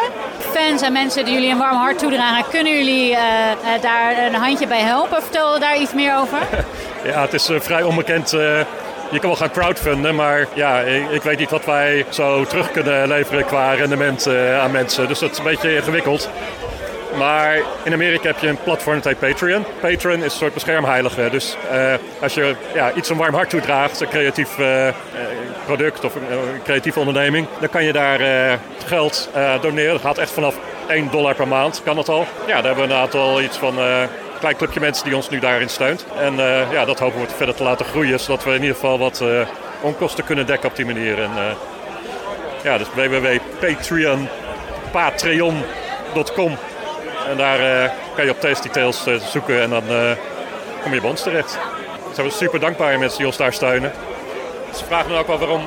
[0.51, 4.33] Fans en mensen die jullie een warm hart toedragen, kunnen jullie uh, uh, daar een
[4.33, 5.21] handje bij helpen?
[5.21, 6.37] Vertel daar iets meer over.
[7.11, 8.33] ja, het is vrij onbekend.
[9.09, 10.79] Je kan wel gaan crowdfunden, maar ja,
[11.11, 14.27] ik, weet niet wat wij zo terug kunnen leveren qua rendement
[14.61, 15.07] aan mensen.
[15.07, 16.29] Dus dat is een beetje ingewikkeld.
[17.17, 19.65] Maar in Amerika heb je een platform dat heet Patreon.
[19.79, 21.29] Patreon is een soort beschermheilige.
[21.31, 24.87] Dus uh, als je ja, iets een warm hart toedraagt, een creatief uh,
[25.65, 28.19] product of een creatieve onderneming, dan kan je daar
[28.85, 29.29] geld
[29.61, 29.91] doneren.
[29.91, 30.55] Dat gaat echt vanaf
[30.87, 32.25] 1 dollar per maand, kan dat al.
[32.47, 33.75] Ja, daar hebben we een aantal iets van
[34.39, 36.05] klein clubje mensen die ons nu daarin steunt.
[36.17, 36.35] En
[36.71, 39.23] ja, dat hopen we verder te laten groeien, zodat we in ieder geval wat
[39.81, 41.21] onkosten kunnen dekken op die manier.
[41.21, 41.31] En,
[42.63, 44.27] ja, dus www.patreon,
[44.91, 46.57] patreon.com
[47.29, 49.83] en daar kan je op Tasty uh, zoeken en dan
[50.83, 51.59] kom je bij ons terecht.
[52.09, 53.91] We zijn super dankbaar mensen die ons daar steunen.
[54.75, 55.61] Ze vragen me ook wel waarom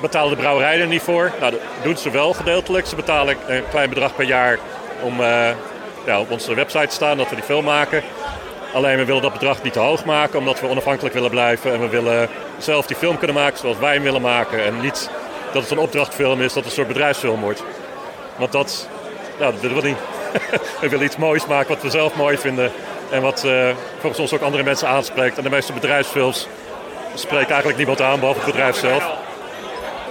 [0.00, 1.32] betalen de brouwerijen er niet voor.
[1.40, 2.86] Nou, dat doen ze wel gedeeltelijk.
[2.86, 4.58] Ze betalen een klein bedrag per jaar
[5.00, 5.20] om
[6.04, 8.02] ja, op onze website te staan dat we die film maken.
[8.72, 11.72] Alleen we willen dat bedrag niet te hoog maken, omdat we onafhankelijk willen blijven.
[11.72, 12.28] En we willen
[12.58, 14.64] zelf die film kunnen maken zoals wij hem willen maken.
[14.64, 15.10] En niet
[15.52, 17.62] dat het een opdrachtfilm is, dat het een soort bedrijfsfilm wordt.
[18.36, 18.88] Want dat,
[19.38, 19.96] nou, dat willen we niet.
[20.80, 22.72] we willen iets moois maken wat we zelf mooi vinden.
[23.10, 25.36] En wat uh, volgens ons ook andere mensen aanspreekt.
[25.36, 26.48] En de meeste bedrijfsfilms
[27.14, 29.10] spreken eigenlijk niemand aan, behalve het bedrijf zelf.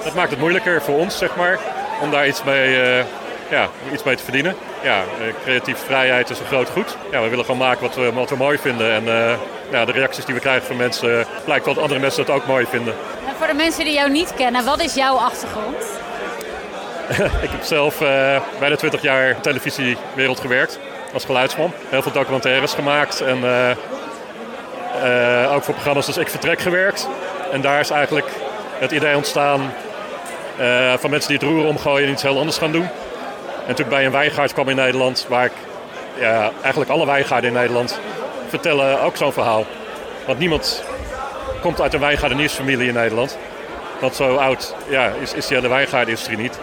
[0.04, 1.60] Dat maakt het moeilijker voor ons, zeg maar,
[2.02, 3.04] om daar iets mee, uh,
[3.50, 4.56] ja, iets mee te verdienen.
[4.84, 6.98] Ja, uh, creatieve vrijheid is een groot goed.
[7.12, 8.92] Ja, we willen gewoon maken wat we, wat we mooi vinden.
[8.92, 9.38] En
[9.72, 12.66] ja, de reacties die we krijgen van mensen, blijkt dat andere mensen het ook mooi
[12.66, 12.94] vinden.
[13.28, 15.86] En voor de mensen die jou niet kennen, wat is jouw achtergrond?
[17.46, 20.80] ik heb zelf uh, bijna 20 jaar in de televisiewereld gewerkt
[21.14, 21.72] als geluidsman.
[21.90, 23.70] Heel veel documentaires gemaakt en uh,
[25.54, 27.08] ook voor programma's als Ik Vertrek gewerkt.
[27.52, 28.28] En daar is eigenlijk
[28.80, 29.74] het idee ontstaan
[31.00, 32.90] van mensen die het roer omgooien en iets heel anders gaan doen.
[33.68, 35.52] En ik bij een wijngaard kwam in Nederland, waar ik
[36.20, 38.00] ja, eigenlijk alle wijngaarden in Nederland
[38.48, 39.66] vertellen ook zo'n verhaal.
[40.26, 40.84] Want niemand
[41.62, 43.38] komt uit een wijngaardeniersfamilie in Nederland.
[44.00, 46.54] Want zo oud ja, is, is die hele wijngaardenindustrie niet.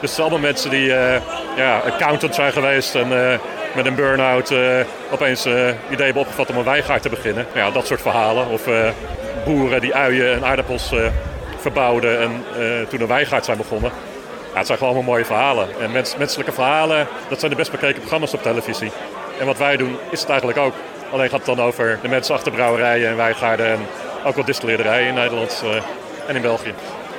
[0.00, 1.16] het zijn allemaal mensen die uh,
[1.56, 3.38] ja, accountant zijn geweest en uh,
[3.74, 4.80] met een burn-out uh,
[5.10, 7.46] opeens idee hebben opgevat om een wijngaard te beginnen.
[7.54, 8.48] Ja, dat soort verhalen.
[8.48, 8.62] Of
[9.44, 10.94] boeren die uien en aardappels
[11.60, 12.44] verbouwden en
[12.88, 13.90] toen een wijngaard zijn begonnen.
[14.58, 15.68] Het zijn gewoon allemaal mooie verhalen.
[15.80, 18.90] En mens, menselijke verhalen, dat zijn de best bekeken programma's op televisie.
[19.38, 20.74] En wat wij doen, is het eigenlijk ook.
[21.12, 23.78] Alleen gaat het dan over de mensen achter brouwerijen en wijngaarden en
[24.24, 25.64] ook wat distilleerderijen in Nederland
[26.26, 26.74] en in België.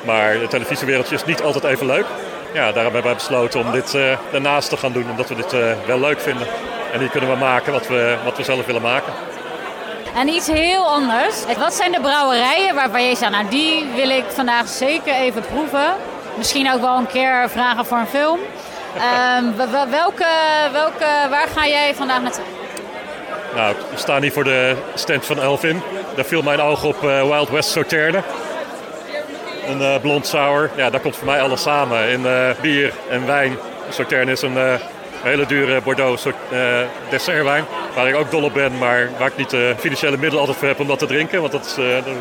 [0.05, 2.05] Maar het televisiewereldje is niet altijd even leuk
[2.53, 5.53] ja, daarom hebben we besloten om dit uh, daarnaast te gaan doen, omdat we dit
[5.53, 6.47] uh, wel leuk vinden.
[6.93, 9.13] En hier kunnen we maken wat we, wat we zelf willen maken.
[10.15, 11.35] En iets heel anders.
[11.57, 15.93] Wat zijn de brouwerijen waarvan je zegt, nou die wil ik vandaag zeker even proeven.
[16.37, 18.39] Misschien ook wel een keer vragen voor een film.
[19.37, 19.55] um,
[19.91, 20.27] welke,
[20.71, 22.43] welke, waar ga jij vandaag naartoe?
[23.55, 25.81] Nou, we staan hier voor de stand van Elvin.
[26.15, 28.21] Daar viel mijn oog op eh, Wild West Sauterne.
[29.67, 30.71] Een eh, blond sour.
[30.75, 32.09] Ja, daar komt voor mij alles samen.
[32.09, 33.57] In eh, bier en wijn.
[33.89, 34.79] Sauterne is een
[35.27, 37.65] hele dure Bordeaux soort, eh, dessertwijn.
[37.95, 40.67] Waar ik ook dol op ben, maar waar ik niet de financiële middelen altijd voor
[40.67, 41.39] heb om dat te drinken.
[41.41, 42.13] Want dat is, dat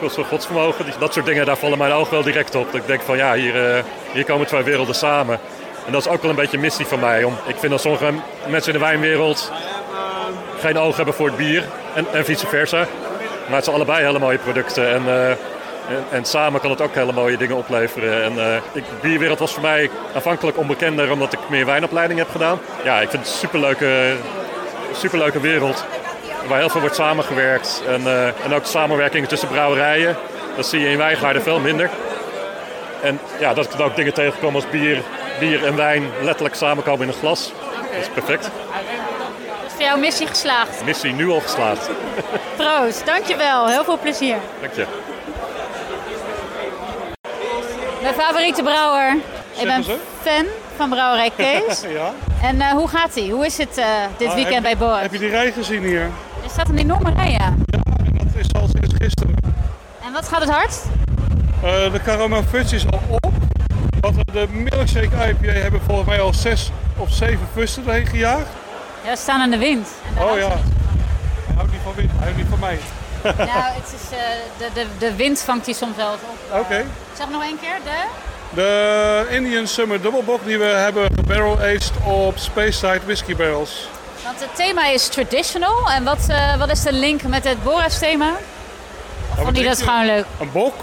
[0.00, 0.84] kost zo'n godsvermogen.
[0.98, 2.72] Dat soort dingen, daar vallen mijn ogen wel direct op.
[2.72, 5.38] Dat ik denk van ja, hier, eh, hier komen twee werelden samen.
[5.86, 7.24] En dat is ook wel een beetje een missie van mij.
[7.24, 8.12] Om, ik vind dat sommige
[8.46, 9.52] mensen in de wijnwereld
[10.60, 11.64] geen oog hebben voor het bier.
[11.94, 12.86] En, en vice versa.
[13.46, 14.88] Maar het zijn allebei hele mooie producten.
[14.88, 15.02] En,
[15.88, 18.22] en, en samen kan het ook hele mooie dingen opleveren.
[18.22, 22.30] En eh, ik, de bierwereld was voor mij aanvankelijk onbekender omdat ik meer wijnopleiding heb
[22.30, 22.58] gedaan.
[22.84, 24.16] Ja, ik vind het een superleuke,
[24.92, 25.84] superleuke wereld.
[26.48, 27.82] Waar heel veel wordt samengewerkt.
[27.86, 30.16] En, eh, en ook de samenwerking tussen brouwerijen.
[30.56, 31.90] Dat zie je in wijngaarden veel minder.
[33.02, 35.02] En ja, dat ik dan ook dingen tegenkom als bier,
[35.38, 37.52] bier en wijn letterlijk samenkomen in een glas.
[37.92, 38.50] Dat is perfect.
[39.66, 40.84] Is voor jou missie geslaagd.
[40.84, 41.88] Missie nu al geslaagd.
[42.56, 43.68] Proost, dankjewel.
[43.68, 44.36] Heel veel plezier.
[44.60, 44.86] Dank je.
[48.04, 49.16] Mijn favoriete brouwer.
[49.56, 49.84] Ik ben
[50.22, 50.44] fan
[50.76, 51.80] van Brouwerij Kees.
[51.80, 52.12] ja.
[52.42, 53.32] En eh, hoe gaat ie?
[53.32, 53.86] Hoe is het eh,
[54.16, 55.00] dit Ah, weekend bij Boris?
[55.02, 56.02] Heb je die rij gezien hier?
[56.42, 57.54] Er staat een enorme rij, ja.
[58.12, 59.34] Dat is al sinds gisteren.
[60.06, 60.82] En wat gaat het hard?
[61.62, 63.32] Eh, de caramel fudge is al op.
[64.00, 68.46] Wat we de milkshake IPA hebben volgens mij al zes of zeven fusten erheen gejaagd.
[69.04, 69.88] Ja, staan aan de wind.
[70.16, 70.46] En Oh ja.
[70.48, 70.56] hij
[71.46, 72.78] Hij houdt niet van wind, hij houdt niet van mij.
[73.36, 74.24] Nou, het is, eh,
[74.58, 76.58] de, de, de wind vangt hij soms wel eens op.
[76.60, 76.84] Oké.
[77.16, 78.02] Zeg nog één keer, de?
[78.54, 83.88] De Indian Summer Double Bock die we hebben gebarrel aged op Speyside whisky barrels.
[84.24, 85.90] Want het thema is traditional.
[85.90, 88.30] En wat, eh, wat is de link met het Boris thema?
[89.30, 90.24] Of vond hij dat gewoon leuk?
[90.40, 90.74] Een bok.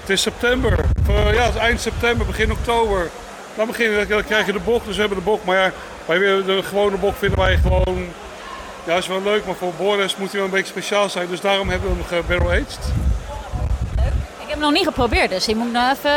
[0.00, 0.78] Het is september.
[1.08, 3.10] Of, eh, ja, het is eind september, begin oktober.
[3.54, 5.44] Dan, begin, je- dan krijg je de bok, dus we hebben de bok.
[5.44, 5.70] Maar ja,
[6.04, 8.12] wij de gewone bok vinden wij gewoon...
[8.84, 11.28] Ja, is wel leuk, maar voor Boris moet hij wel een beetje speciaal zijn.
[11.28, 12.78] Dus daarom hebben we hem gebarrel aged.
[14.38, 16.10] Ik heb hem nog niet geprobeerd, dus je moet nog even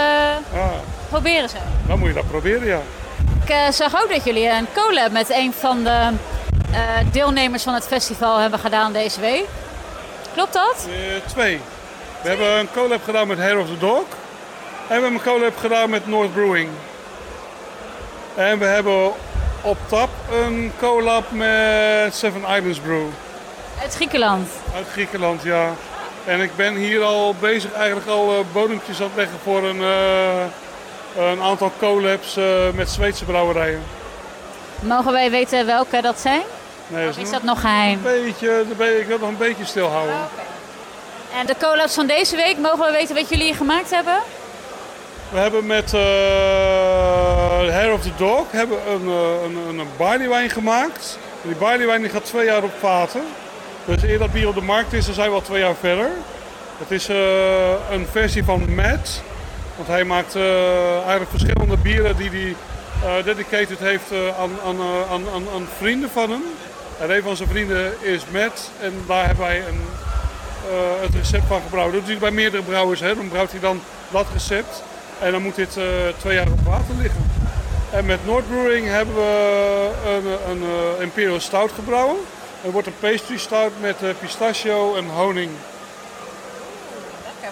[0.53, 0.69] Ah,
[1.09, 1.57] proberen zo.
[1.87, 2.81] dan moet je dat proberen, ja.
[3.43, 6.09] Ik eh, zag ook dat jullie een collab met een van de
[6.71, 6.79] eh,
[7.11, 9.45] deelnemers van het festival hebben gedaan deze week.
[10.33, 10.87] Klopt dat?
[10.89, 11.59] Eh, twee.
[12.21, 14.03] We hebben een collab gedaan met Hair of the Dog.
[14.87, 16.69] En we hebben een collab gedaan met North Brewing.
[18.35, 19.11] En we hebben
[19.63, 23.05] op tap een collab met Seven Islands Brew.
[23.81, 24.49] Uit Griekenland.
[24.75, 25.69] Uit Griekenland, ja.
[26.25, 29.81] En ik ben hier al bezig eigenlijk al eh, bodempjes aan het leggen voor een,
[29.81, 33.83] eh, een aantal collabs eh, met Zweedse brouwerijen.
[34.79, 36.41] Mogen wij weten welke dat zijn?
[36.87, 38.05] Nee, Of is dat nog geheim?
[38.05, 38.65] Een beetje,
[38.99, 40.15] ik wil nog een beetje stilhouden.
[41.39, 44.19] En de collabs van deze week, mogen we weten wat jullie gemaakt hebben?
[45.29, 45.91] We hebben met
[47.71, 49.87] Hair of the Dog hebben een, eh, een,
[50.41, 51.19] een gemaakt.
[51.41, 53.21] Die barleywijn die gaat twee jaar op vaten.
[53.85, 56.09] Dus eer dat bier op de markt is, dan zijn we al twee jaar verder.
[56.77, 59.21] Het is eh, een versie van Matt.
[59.75, 62.55] Want hij maakt eh, eigenlijk verschillende bieren die hij
[63.03, 64.77] eh, dedicated heeft aan, aan,
[65.11, 66.43] aan, aan, vrienden van hem.
[66.99, 68.71] En een van zijn vrienden is Matt.
[68.81, 69.81] En daar hebben wij een,
[71.01, 71.95] het recept van gebrouwen.
[71.95, 72.99] Dat doet hij bij meerdere brouwers.
[72.99, 73.15] Hè.
[73.15, 74.83] Dan brouwt hij dan dat recept.
[75.19, 75.77] En dan moet dit
[76.17, 77.42] twee jaar op water liggen.
[77.93, 80.63] En met Noord Brewing hebben we een, een,
[80.97, 82.17] eh, Imperial Stout gebrouwen.
[82.61, 85.51] Het wordt een pastry stout met eh, pistachio en honing.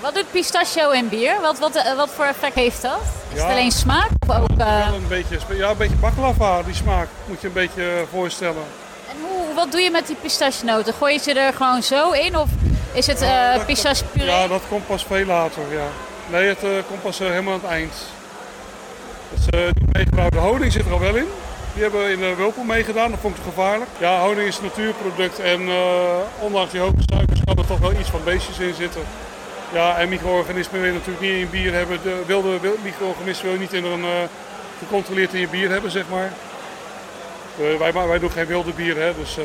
[0.01, 1.41] Wat doet pistachio in bier?
[1.41, 2.99] Wat, wat, eh, wat voor effect heeft dat?
[3.33, 3.43] Is Ja.
[3.47, 4.47] het alleen smaak of ook...
[4.57, 8.63] Wel een beetje, ja, een beetje baklava, die smaak moet je een beetje voorstellen.
[9.09, 10.93] En hoe, wat doe je met die pistachenoten?
[10.93, 12.47] Gooi je ze er gewoon zo in of
[12.93, 14.27] is het Ja, eh dat pistache komt- puree?
[14.27, 15.85] Ja, dat komt pas veel later, ja.
[16.27, 17.93] Nee, het komt pas helemaal aan het eind.
[19.41, 20.31] Is eh, niet meegebrouwen.
[20.33, 21.27] De honing zit er al wel in.
[21.73, 23.89] Die hebben we in de Whirlpool meegedaan, dat vond ik gevaarlijk.
[23.97, 27.91] Ja, honing is een natuurproduct en eh, ondanks die hoge suikers kan er toch wel
[27.91, 29.01] iets van beestjes in zitten.
[29.73, 31.99] Ja, en micro-organismen wil je natuurlijk niet in bier hebben.
[32.03, 34.27] De wilde wil- micro-organismen wil je niet in een, eh,
[34.79, 36.31] gecontroleerd in je bier hebben, zeg maar.
[37.79, 39.35] Wij, wij doen geen wilde bier, hè, dus,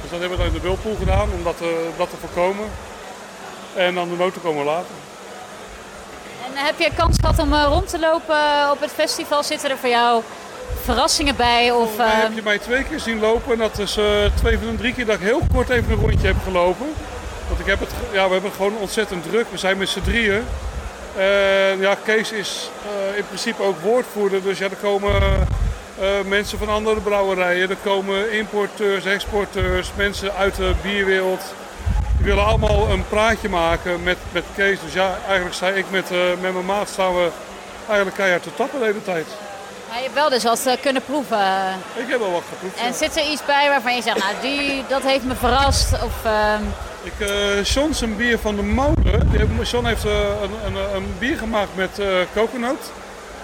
[0.00, 1.56] dus dat hebben we dan in de Whirlpool gedaan om dat,
[1.96, 2.66] dat te voorkomen.
[3.74, 4.94] En dan de noten komen later.
[6.56, 9.42] Heb je kans gehad om eh, rond te lopen op het festival?
[9.42, 10.22] Zitten er voor jou
[10.82, 11.70] verrassingen bij?
[11.70, 14.04] Of, mij eh, heb je mij twee keer zien lopen en dat is eh,
[14.34, 16.86] twee van de drie keer dat ik heel kort even een rondje heb gelopen.
[17.48, 19.46] Want ik heb het, ja, we hebben het gewoon ontzettend druk.
[19.50, 20.44] We zijn met z'n drieën.
[21.80, 24.42] Ja, Kees is eh, in principe ook woordvoerder.
[24.42, 25.22] Dus ja, er komen
[26.00, 27.70] eh, mensen van andere brouwerijen.
[27.70, 31.54] Er komen importeurs, exporteurs, mensen uit de bierwereld.
[32.16, 34.80] Die willen allemaal een praatje maken met, met Kees.
[34.80, 37.30] Dus ja, eigenlijk sta ik met, eh, met mijn maat staan we
[37.86, 39.26] eigenlijk keihard te tappen de hele tijd.
[39.88, 41.38] Maar je hebt wel dus eens, eh, kunnen proeven.
[41.94, 42.80] Ik heb wel wat geproefd.
[42.80, 45.92] En zit er iets bij waarvan je zegt, nou, die, dat heeft me verrast?
[45.92, 46.62] Of, ehm,
[47.02, 47.28] Ik,
[47.66, 49.30] John zijn bier van de molen.
[49.62, 52.00] John heeft een, een, een bier gemaakt met
[52.34, 52.90] coconut.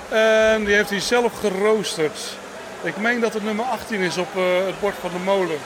[0.09, 2.18] En die heeft hij zelf geroosterd.
[2.83, 4.35] Ik meen dat het nummer 18 is op
[4.66, 5.59] het bord van de molen.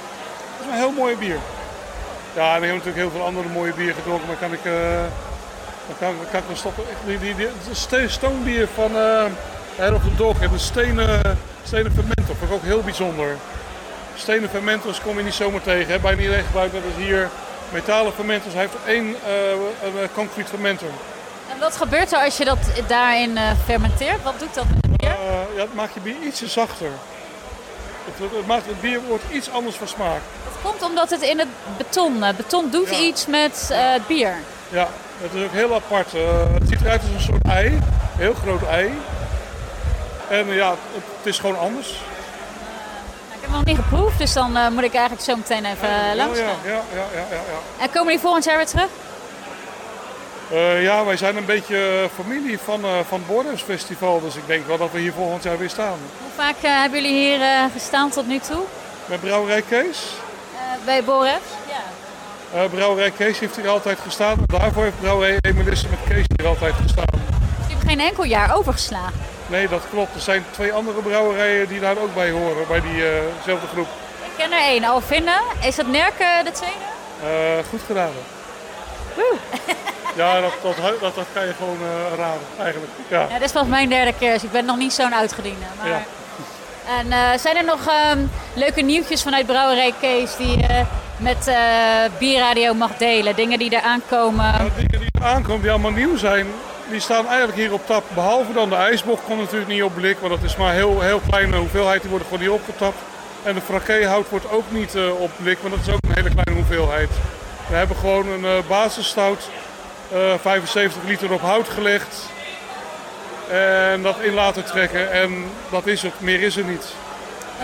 [0.57, 1.39] Dat is een heel mooi bier.
[2.37, 5.03] Ja, en ik heb natuurlijk heel veel andere mooie bier gedronken, maar kan ik, eh
[5.87, 6.85] dan kan, kan ik wel stoppen.
[7.07, 9.25] Die, die, die, stoombier van eh
[9.77, 12.37] Head of the Dog heeft een stenen, stenen fermentor.
[12.37, 13.37] Vind ik ook heel bijzonder.
[14.15, 15.93] Stenen fermentors kom je niet zomaar tegen.
[15.93, 15.99] Hè.
[15.99, 17.29] Bijna iedereen gebruikt net als hier
[17.73, 18.55] metalen fermentors.
[18.55, 20.89] Hij heeft één eh, een eh, concrete fermentor.
[21.53, 24.23] en wat gebeurt er als je dat daarin eh, fermenteert?
[24.23, 25.11] Wat doet dat met het bier?
[25.11, 26.91] Eh, ja, het maakt je bier ietsje zachter.
[28.07, 30.21] Het, het, het maakt het bier wordt iets anders van smaak.
[30.45, 32.99] Dat komt omdat het in het beton, eh, beton doet Ja.
[32.99, 34.35] iets met eh, het bier.
[34.69, 34.89] Ja,
[35.21, 36.15] het is ook heel apart.
[36.15, 36.21] Eh,
[36.55, 37.67] het ziet eruit als een soort ei.
[37.67, 37.83] Een
[38.17, 38.93] heel groot ei.
[40.29, 40.79] En ja, het,
[41.17, 41.89] het is gewoon anders.
[41.89, 46.39] Ik heb hem nog niet geproefd, dus dan moet ik eigenlijk zo meteen even langs
[46.39, 46.47] gaan.
[46.65, 47.83] ja, ja, ja, ja, ja.
[47.85, 48.89] En komen die volgend jaar weer terug?
[50.51, 54.21] Eh, ja, wij zijn een beetje familie van, eh van het Borders Festival.
[54.21, 55.99] Dus ik denk wel dat we hier volgend jaar weer staan.
[56.21, 57.41] Hoe vaak eh, hebben jullie hier
[57.73, 58.63] gestaan tot nu toe?
[59.07, 59.99] Met Brouwerij Kees.
[60.85, 61.41] Bij Boref?
[62.53, 62.67] Ja.
[62.67, 64.39] Brouwerij Kees heeft hier altijd gestaan.
[64.47, 67.21] Daarvoor heeft Brouwerij Emelisse met Kees hier altijd gestaan.
[67.69, 69.21] Je hebt geen enkel jaar overgeslagen.
[69.47, 70.15] Nee, dat klopt.
[70.15, 73.89] Er zijn twee andere brouwerijen die daar ook bij horen, bij diezelfde groep.
[74.25, 75.41] Ik ken er één, Alvinne.
[75.63, 77.65] Is dat Nerken de tweede?
[77.71, 78.13] Goed gedaan.
[80.17, 82.93] Ja, dat, dat, dat, dat kan je gewoon eh, raden, eigenlijk.
[83.09, 83.27] Ja.
[83.29, 85.65] Ja, dit is pas mijn derde keer, dus ik ben nog niet zo'n uitgediende.
[85.79, 85.89] Maar...
[85.89, 86.03] Ja.
[86.99, 88.19] En eh, zijn er nog ehm,
[88.55, 90.85] leuke nieuwtjes vanuit Brouwerij Kees die je
[91.17, 91.57] met eh
[92.19, 93.37] Bierradio mag delen?
[93.37, 94.73] Dingen die eraan komen?
[94.77, 96.47] dingen die er aankomen, die allemaal nieuw zijn,
[96.91, 98.05] die staan eigenlijk hier op tap.
[98.15, 101.01] Behalve dan de ijsbocht komt natuurlijk niet op blik, want dat is maar een heel,
[101.01, 102.01] heel kleine hoeveelheid.
[102.01, 102.99] Die worden gewoon niet opgetapt.
[103.43, 106.63] En de frappéhout wordt ook niet op blik, want dat is ook een hele kleine
[106.63, 107.11] hoeveelheid.
[107.69, 109.49] We hebben gewoon een eh, basisstout,
[110.13, 112.17] eh 75 liter op hout gelegd.
[113.51, 116.87] En dat in laten trekken en dat is het, meer is er niet.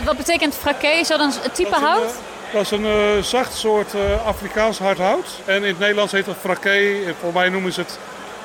[0.04, 0.86] Wat betekent frappé?
[0.86, 2.14] Is dat een, type hout?
[2.52, 5.26] Dat is een eh, zacht soort eh, Afrikaans hard hout.
[5.44, 6.96] En in het Nederlands heet dat fraké.
[7.20, 7.98] Voor mij noemen ze het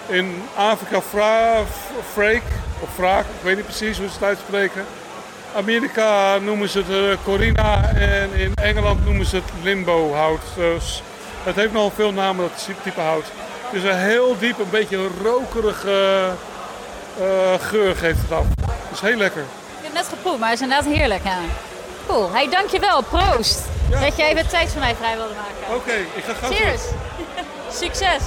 [0.08, 1.64] in Afrika fra,
[2.14, 2.42] freak
[2.80, 3.26] of fraak.
[3.26, 4.86] Ik weet niet precies hoe ze het uitspreken.
[5.56, 10.42] Amerika noemen ze het eh, Corina en in Engeland noemen ze het limbo hout.
[10.56, 11.04] Dus
[11.48, 13.26] het heeft nogal veel namen, dat type hout.
[13.72, 16.30] Dus een heel diep, een beetje rokerige
[17.20, 18.46] eh, geur geeft het af.
[18.90, 19.42] Dus heel lekker.
[19.42, 21.24] Ik heb het net geproefd, maar het is inderdaad heerlijk.
[21.24, 21.38] Ja.
[22.08, 22.32] Cool.
[22.32, 23.04] Hey, dankjewel.
[23.04, 23.66] Proost.
[23.90, 25.76] dat je even tijd voor mij vrij wilde maken.
[25.76, 26.82] Oké, ik ga gauw Cheers.
[27.82, 28.22] Succes.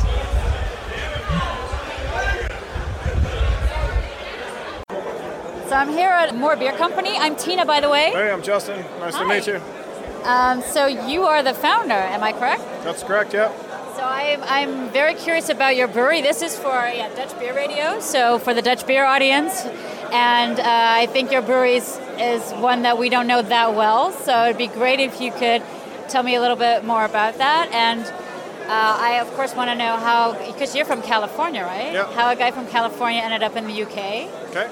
[5.68, 7.10] So I'm here at More Beer Company.
[7.10, 8.10] I'm Tina, by the way.
[8.10, 8.84] Hey, I'm Justin.
[9.00, 9.22] Nice Hi.
[9.22, 9.79] to meet you.
[10.24, 12.62] Um, so you are the founder, am I correct?
[12.84, 13.52] That's correct, yeah.
[13.96, 16.22] So I'm, I'm very curious about your brewery.
[16.22, 19.64] This is for yeah, Dutch Beer Radio, so for the Dutch beer audience.
[20.12, 24.12] And uh, I think your brewery is, is one that we don't know that well.
[24.12, 25.62] So it'd be great if you could
[26.08, 27.70] tell me a little bit more about that.
[27.72, 31.92] And uh, I, of course, want to know how, because you're from California, right?
[31.92, 32.12] Yeah.
[32.12, 34.48] How a guy from California ended up in the UK.
[34.50, 34.70] Okay.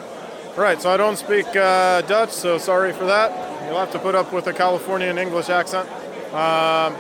[0.59, 3.31] Right, so I don't speak uh, Dutch, so sorry for that.
[3.65, 5.89] You'll have to put up with a Californian English accent.
[6.35, 6.97] Um,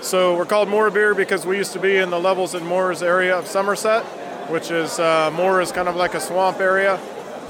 [0.00, 3.02] so we're called Moor Beer because we used to be in the Levels and Moors
[3.02, 4.04] area of Somerset,
[4.48, 6.98] which is uh, Moor is kind of like a swamp area.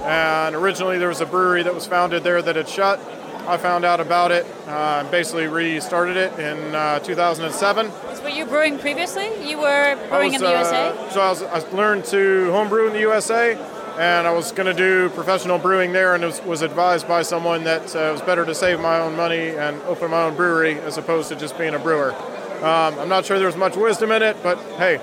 [0.04, 2.98] And originally there was a brewery that was founded there that had shut.
[3.46, 7.92] I found out about it uh, and basically restarted it in uh, 2007.
[8.22, 9.28] Were you brewing previously?
[9.46, 11.10] You were brewing I in the uh, USA?
[11.10, 13.58] So I, was, I learned to homebrew in the USA,
[13.98, 17.64] and I was going to do professional brewing there, and was, was advised by someone
[17.64, 20.78] that uh, it was better to save my own money and open my own brewery
[20.80, 22.14] as opposed to just being a brewer.
[22.62, 25.00] Um, I'm not sure there's much wisdom in it, but hey,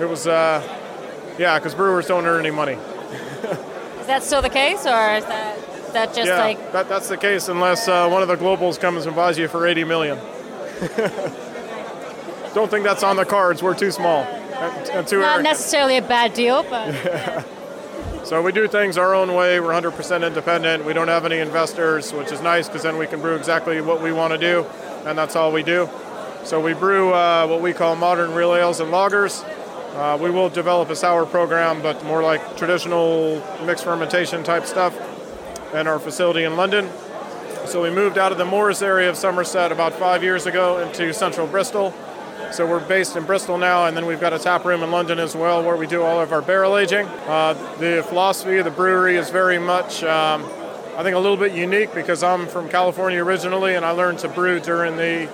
[0.00, 0.62] it was, uh,
[1.38, 2.76] yeah, because brewers don't earn any money.
[4.00, 7.16] Is that still the case, or is that, that just yeah, like that, that's the
[7.16, 10.18] case unless uh, one of the globals comes and buys you for 80 million.
[12.54, 13.62] Don't think that's on the cards.
[13.62, 14.47] We're too small and, and too
[15.20, 17.46] not necessarily a bad deal, but
[18.28, 19.58] So we do things our own way.
[19.58, 20.84] We're 100% independent.
[20.84, 24.02] We don't have any investors, which is nice because then we can brew exactly what
[24.02, 24.66] we want to do,
[25.06, 25.88] and that's all we do.
[26.44, 29.42] So we brew uh, what we call modern real ales and lagers.
[29.94, 34.94] Uh, we will develop a sour program, but more like traditional mixed fermentation type stuff
[35.72, 36.90] in our facility in London.
[37.64, 41.14] So we moved out of the Moors area of Somerset about five years ago into
[41.14, 41.94] central Bristol.
[42.52, 45.18] So we're based in Bristol now, and then we've got a tap room in London
[45.18, 47.06] as well where we do all of our barrel aging.
[47.06, 50.44] Uh, the philosophy of the brewery is very much, um,
[50.96, 54.28] I think, a little bit unique because I'm from California originally, and I learned to
[54.28, 55.28] brew during the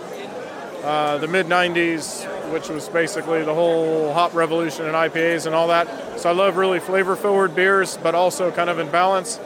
[0.84, 5.68] uh, the mid 90s, which was basically the whole hop revolution and IPAs and all
[5.68, 6.20] that.
[6.20, 9.40] So I love really flavor forward beers, but also kind of in balance.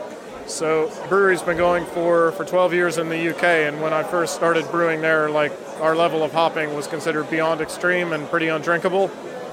[0.47, 4.35] So brewery's been going for, for 12 years in the UK, and when I first
[4.35, 9.09] started brewing there, like our level of hopping was considered beyond extreme and pretty undrinkable,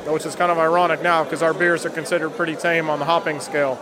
[0.05, 3.05] which is kind of ironic now because our beers are considered pretty tame on the
[3.05, 3.79] hopping scale.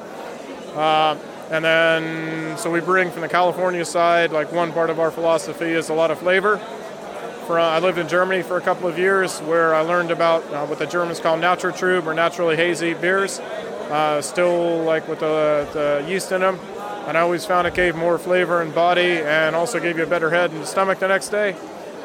[0.76, 1.18] Uh,
[1.50, 5.72] and then, so we bring from the California side, like one part of our philosophy
[5.72, 6.58] is a lot of flavor.
[7.48, 10.44] For, uh, I lived in Germany for a couple of years where I learned about
[10.54, 15.68] uh, what the Germans call Naturtrüb or naturally hazy beers, uh, still like with the,
[15.74, 16.58] the yeast in them.
[17.06, 20.08] And I always found it gave more flavor and body and also gave you a
[20.08, 21.56] better head and stomach the next day.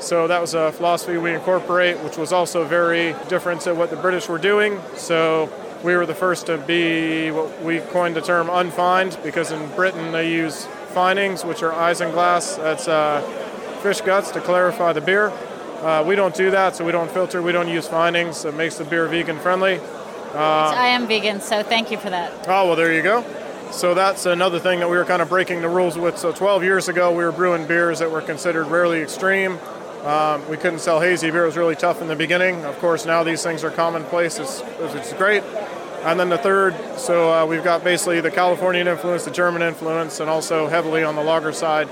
[0.00, 3.96] So that was a philosophy we incorporate, which was also very different to what the
[3.96, 4.80] British were doing.
[4.96, 5.50] So
[5.82, 10.12] we were the first to be what we coined the term unfined because in Britain
[10.12, 12.56] they use finings, which are isinglass.
[12.56, 13.20] That's uh,
[13.82, 15.32] fish guts to clarify the beer.
[15.82, 18.44] Uh, we don't do that, so we don't filter, we don't use finings.
[18.44, 19.78] It makes the beer vegan friendly.
[20.34, 22.32] Uh, I am vegan, so thank you for that.
[22.48, 23.24] Oh, well, there you go.
[23.70, 26.18] So that's another thing that we were kind of breaking the rules with.
[26.18, 29.58] So 12 years ago, we were brewing beers that were considered rarely extreme.
[30.04, 31.42] Um, we couldn't sell hazy beer.
[31.42, 32.64] It was really tough in the beginning.
[32.64, 34.38] Of course, now these things are commonplace.
[34.38, 35.42] It's, it's great.
[36.04, 40.20] And then the third, so uh, we've got basically the Californian influence, the German influence,
[40.20, 41.88] and also heavily on the lager side.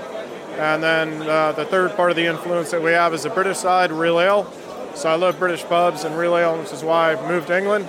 [0.57, 3.57] And then uh, the third part of the influence that we have is the British
[3.57, 4.51] side, real ale.
[4.95, 7.87] So I love British pubs and real ale, which is why I moved to England.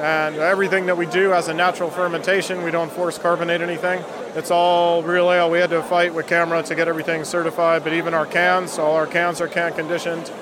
[0.00, 2.62] And everything that we do has a natural fermentation.
[2.62, 4.02] We don't force carbonate anything.
[4.34, 5.50] It's all real ale.
[5.50, 8.96] We had to fight with CAMRA to get everything certified, but even our cans, all
[8.96, 10.32] our cans are can conditioned.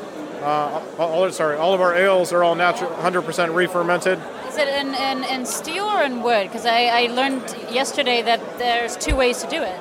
[0.43, 4.21] Uh, all, sorry, all of our ales are all natural, 100% re-fermented.
[4.47, 6.45] Is it in, in, in steel or in wood?
[6.45, 9.81] Because I, I learned yesterday that there's two ways to do it.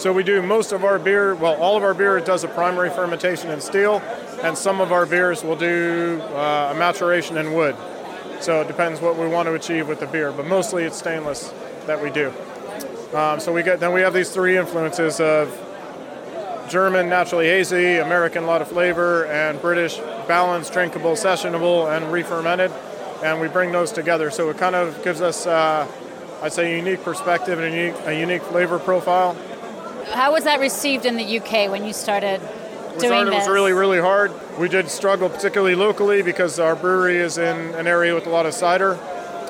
[0.00, 2.90] So we do most of our beer, well, all of our beer does a primary
[2.90, 4.02] fermentation in steel,
[4.42, 7.76] and some of our beers will do uh, a maturation in wood.
[8.40, 11.52] So it depends what we want to achieve with the beer, but mostly it's stainless
[11.86, 12.32] that we do.
[13.14, 15.48] Um, so we get then we have these three influences of
[16.70, 22.70] German naturally hazy, American a lot of flavor, and British balanced, drinkable, sessionable, and re-fermented,
[23.22, 24.30] and we bring those together.
[24.30, 25.86] So it kind of gives us, uh,
[26.40, 29.36] I'd say, a unique perspective and a unique, a unique flavor profile.
[30.12, 32.40] How was that received in the UK when you started
[32.98, 33.34] doing this?
[33.34, 34.32] It was really, really hard.
[34.58, 38.46] We did struggle, particularly locally, because our brewery is in an area with a lot
[38.46, 38.94] of cider.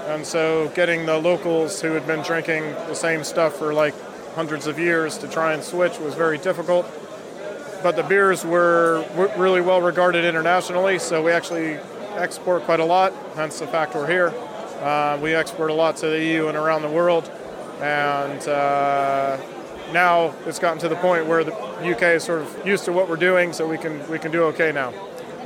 [0.09, 3.95] And so getting the locals who had been drinking the same stuff for like
[4.35, 6.87] hundreds of years to try and switch was very difficult.
[7.83, 9.05] But the beers were
[9.37, 11.79] really well regarded internationally, so we actually
[12.17, 14.35] export quite a lot, hence the fact we're here.
[14.83, 17.31] Uh, we export a lot to the EU and around the world.
[17.81, 19.39] And uh,
[19.93, 23.09] now it's gotten to the point where the UK is sort of used to what
[23.09, 24.93] we're doing, so we can we can do okay now.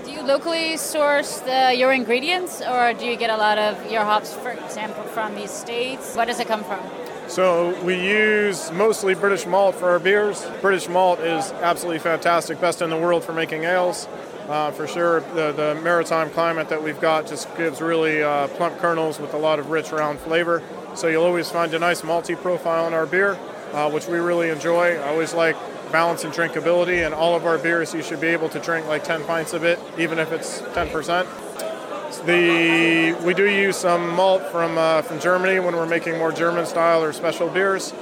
[0.04, 4.04] Do you locally source the, your ingredients, or do you get a lot of your
[4.04, 6.14] hops, for example, from these states?
[6.14, 6.80] Where does it come from?
[7.26, 10.44] So we use mostly British malt for our beers.
[10.60, 14.06] British malt is absolutely fantastic, best in the world for making ales.
[14.46, 18.76] Uh, for sure, the, the, maritime climate that we've got just gives really uh, plump
[18.78, 20.62] kernels with a lot of rich, round flavor.
[20.94, 23.38] So you'll always find a nice malty profile in our beer
[23.74, 24.96] uh, which we really enjoy.
[24.96, 25.56] I always like
[25.90, 29.04] balance and drinkability, and all of our beers you should be able to drink like
[29.04, 31.26] 10 pints of it, even if it's 10%.
[32.26, 36.64] The we do use some malt from uh, from Germany when we're making more German
[36.64, 37.92] style or special beers.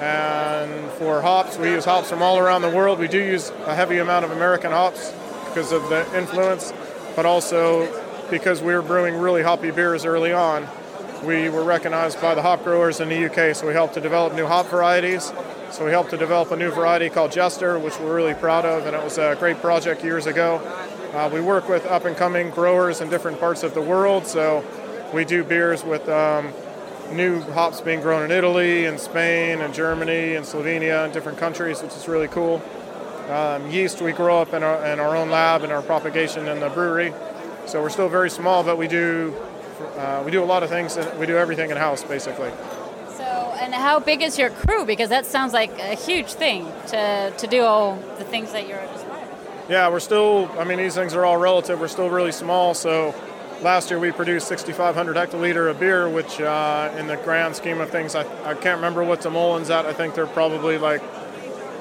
[0.00, 2.98] And for hops, we use hops from all around the world.
[2.98, 5.12] We do use a heavy amount of American hops
[5.48, 6.74] because of the influence,
[7.16, 7.88] but also
[8.30, 10.68] because we were brewing really hoppy beers early on
[11.24, 14.34] we were recognized by the hop growers in the UK, so we helped to develop
[14.34, 15.32] new hop varieties.
[15.70, 18.86] So we helped to develop a new variety called Jester, which we're really proud of,
[18.86, 20.56] and it was a great project years ago.
[21.14, 24.64] Uh, we work with up and coming growers in different parts of the world, so
[25.14, 26.52] we do beers with um,
[27.10, 31.82] new hops being grown in Italy and Spain and Germany and Slovenia and different countries,
[31.82, 32.62] which is really cool.
[33.30, 36.60] Um, yeast, we grow up in our, in our own lab and our propagation in
[36.60, 37.14] the brewery.
[37.66, 39.34] So we're still very small, but we do
[39.80, 40.98] uh, we do a lot of things.
[41.18, 42.50] We do everything in house, basically.
[43.16, 43.24] So,
[43.60, 44.84] and how big is your crew?
[44.84, 48.80] Because that sounds like a huge thing to, to do all the things that you're
[48.92, 49.28] describing.
[49.68, 50.50] Yeah, we're still.
[50.58, 51.80] I mean, these things are all relative.
[51.80, 52.74] We're still really small.
[52.74, 53.14] So,
[53.62, 57.90] last year we produced 6,500 hectoliter of beer, which, uh, in the grand scheme of
[57.90, 59.86] things, I, I can't remember what De Molen's at.
[59.86, 61.02] I think they're probably like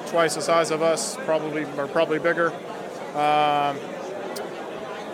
[0.08, 2.52] twice the size of us, probably or probably bigger.
[3.16, 3.78] Um,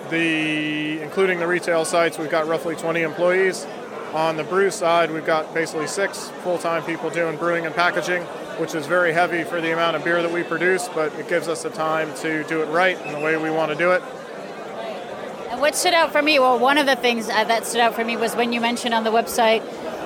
[0.09, 3.65] the including the retail sites, we've got roughly 20 employees.
[4.13, 8.23] On the brew side, we've got basically six full-time people doing brewing and packaging,
[8.57, 11.47] which is very heavy for the amount of beer that we produce, but it gives
[11.47, 14.01] us the time to do it right and the way we want to do it.
[15.51, 17.93] And what stood out for me, well, one of the things uh, that stood out
[17.93, 19.63] for me was when you mentioned on the website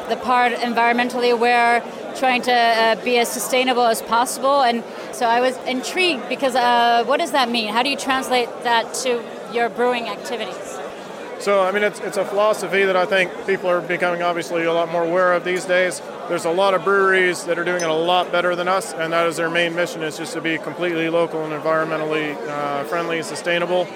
[0.09, 1.81] the part environmentally aware,
[2.17, 4.61] trying to uh, be as sustainable as possible.
[4.61, 7.71] And so I was intrigued because uh, what does that mean?
[7.71, 9.23] How do you translate that to
[9.53, 10.79] your brewing activities?
[11.39, 14.73] So, I mean, it's, it's a philosophy that I think people are becoming obviously a
[14.73, 16.01] lot more aware of these days.
[16.29, 19.11] There's a lot of breweries that are doing it a lot better than us, and
[19.11, 23.17] that is their main mission is just to be completely local and environmentally uh, friendly
[23.17, 23.87] and sustainable.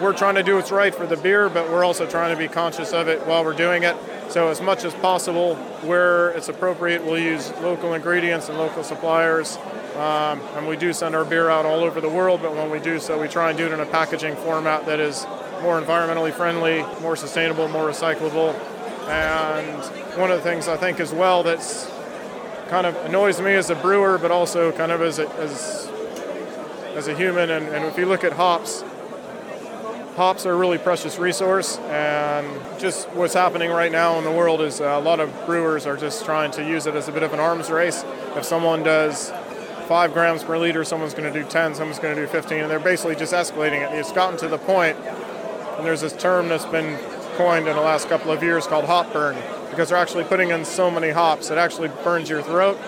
[0.00, 2.48] We're trying to do what's right for the beer, but we're also trying to be
[2.48, 3.94] conscious of it while we're doing it.
[4.30, 9.58] So, as much as possible, where it's appropriate, we'll use local ingredients and local suppliers.
[9.96, 12.80] Um, and we do send our beer out all over the world, but when we
[12.80, 15.26] do so, we try and do it in a packaging format that is
[15.60, 18.54] more environmentally friendly, more sustainable, more recyclable.
[19.06, 19.84] And
[20.18, 21.90] one of the things I think as well that's
[22.68, 25.90] kind of annoys me as a brewer, but also kind of as a, as,
[26.94, 27.50] as a human.
[27.50, 28.82] And, and if you look at hops,
[30.20, 31.78] hops are a really precious resource.
[31.78, 32.46] And
[32.78, 35.96] just what's happening right now in the world is uh, a lot of brewers are
[35.96, 38.04] just trying to use it as a bit of an arms race.
[38.36, 39.30] If someone does
[39.88, 42.70] five grams per liter, someone's going to do 10, someone's going to do 15, and
[42.70, 43.98] they're basically just escalating it.
[43.98, 46.98] It's gotten to the point, and there's this term that's been
[47.38, 49.36] coined in the last couple of years called hop burn,
[49.70, 52.78] because they're actually putting in so many hops, it actually burns your throat.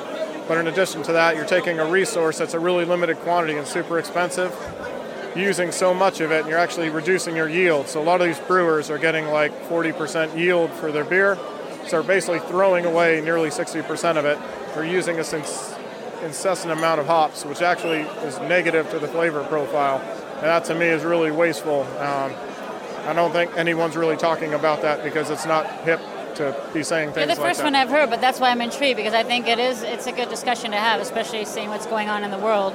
[0.47, 3.67] But in addition to that, you're taking a resource that's a really limited quantity and
[3.67, 4.53] super expensive,
[5.35, 7.89] using so much of it, and you're actually reducing your yield.
[7.89, 11.37] So a lot of these brewers are getting like 40% yield for their beer,
[11.87, 14.39] so they're basically throwing away nearly 60% of it.
[14.75, 15.25] They're using a
[16.23, 19.99] incessant amount of hops, which actually is negative to the flavor profile.
[20.37, 21.83] And that to me is really wasteful.
[21.99, 22.33] Um,
[23.05, 26.01] I don't think anyone's really talking about that because it's not hip
[26.37, 27.65] to be saying things You're the like first that.
[27.65, 30.13] one I've heard, but that's why I'm intrigued because I think it is it's a
[30.13, 32.75] good discussion to have, especially seeing what's going on in the world.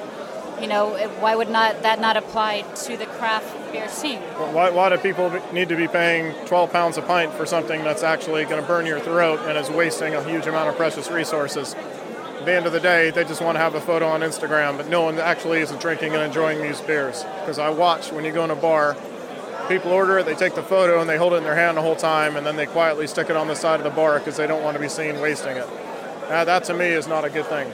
[0.61, 4.19] You know, why would not that not apply to the craft beer scene?
[4.39, 7.84] Well, Why, why do people need to be paying 12 pounds a pint for something
[7.84, 11.11] that's actually going to burn your throat and is wasting a huge amount of precious
[11.11, 11.75] resources?
[11.75, 14.77] At the end of the day, they just want to have a photo on Instagram,
[14.77, 17.23] but no one actually is drinking and enjoying these beers.
[17.41, 18.97] Because I watch when you go in a bar,
[19.67, 21.81] people order it, they take the photo and they hold it in their hand the
[21.84, 24.38] whole time, and then they quietly stick it on the side of the bar because
[24.38, 25.67] they don't want to be seen wasting it.
[26.29, 27.71] Uh, that to me is not a good thing.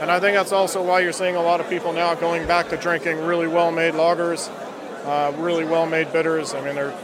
[0.00, 2.68] And I think that's also why you're seeing a lot of people now going back
[2.68, 4.48] to drinking really well-made lagers,
[5.04, 6.54] uh, really well-made bitters.
[6.54, 6.94] I mean, they're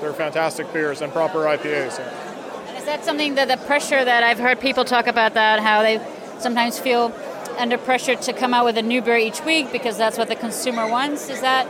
[0.00, 1.98] they're fantastic beers and proper IPAs.
[1.98, 5.82] And is that something that the pressure that I've heard people talk about that how
[5.82, 6.00] they
[6.38, 7.14] sometimes feel
[7.58, 10.36] under pressure to come out with a new beer each week because that's what the
[10.36, 11.30] consumer wants?
[11.30, 11.66] Is that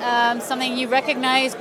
[0.00, 1.54] um, something you recognize?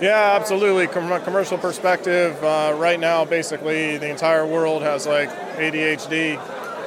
[0.00, 0.86] Yeah, absolutely.
[0.86, 6.38] From a commercial perspective, uh, right now, basically, the entire world has like ADHD,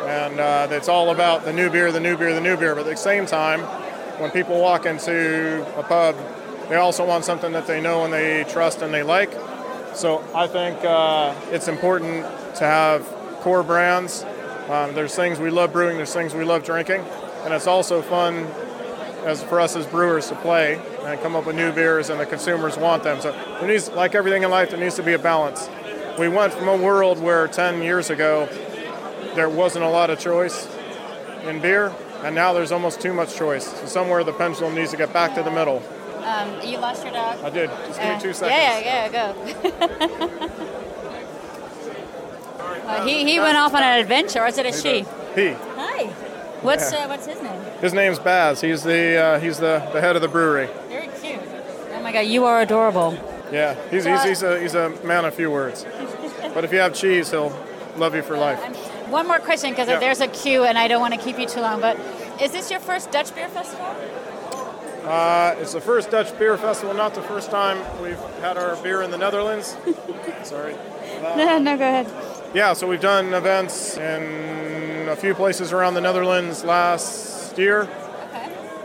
[0.07, 2.75] and uh, it's all about the new beer, the new beer, the new beer.
[2.75, 3.61] But at the same time,
[4.19, 6.15] when people walk into a pub,
[6.69, 9.31] they also want something that they know and they trust and they like.
[9.93, 12.25] So I think uh, it's important
[12.55, 13.05] to have
[13.41, 14.23] core brands.
[14.69, 17.01] Um, there's things we love brewing, there's things we love drinking,
[17.43, 18.47] and it's also fun
[19.25, 22.25] as for us as brewers to play and come up with new beers and the
[22.25, 23.19] consumers want them.
[23.21, 25.69] So there needs, like everything in life, there needs to be a balance.
[26.17, 28.47] We went from a world where 10 years ago
[29.35, 30.67] there wasn't a lot of choice
[31.45, 31.93] in beer,
[32.23, 33.65] and now there's almost too much choice.
[33.65, 35.81] So somewhere the pendulum needs to get back to the middle.
[36.23, 37.43] Um, you lost your dog.
[37.43, 37.69] I did.
[37.87, 38.57] Just give Uh, me two seconds.
[38.57, 40.67] Yeah, yeah, yeah, go.
[42.83, 45.05] Uh, he, he went off on an adventure, or is it a she?
[45.35, 45.51] He.
[45.77, 46.05] Hi.
[46.61, 47.05] What's Yeah.
[47.05, 47.61] uh, what's his name?
[47.79, 48.59] His name's Baz.
[48.61, 50.67] He's the uh, he's the, the head of the brewery.
[50.89, 51.39] Very cute.
[51.93, 53.13] Oh my god, you are adorable.
[53.51, 55.85] Yeah, he's, he's, he's, a, he's a man of few words.
[56.53, 57.53] But if you have cheese, he'll
[57.97, 58.59] love you for life.
[59.11, 59.99] One more question, because Yeah.
[59.99, 61.81] there's a queue, and I don't want to keep you too long.
[61.81, 61.97] But
[62.41, 63.85] is this your first Dutch beer festival?
[65.05, 69.01] Uh, it's the first Dutch beer festival, not the first time we've had our beer
[69.01, 69.75] in the Netherlands.
[70.43, 70.75] Sorry.
[71.35, 72.07] no, no, go ahead.
[72.53, 77.89] Yeah, so we've done events in a few places around the Netherlands last year.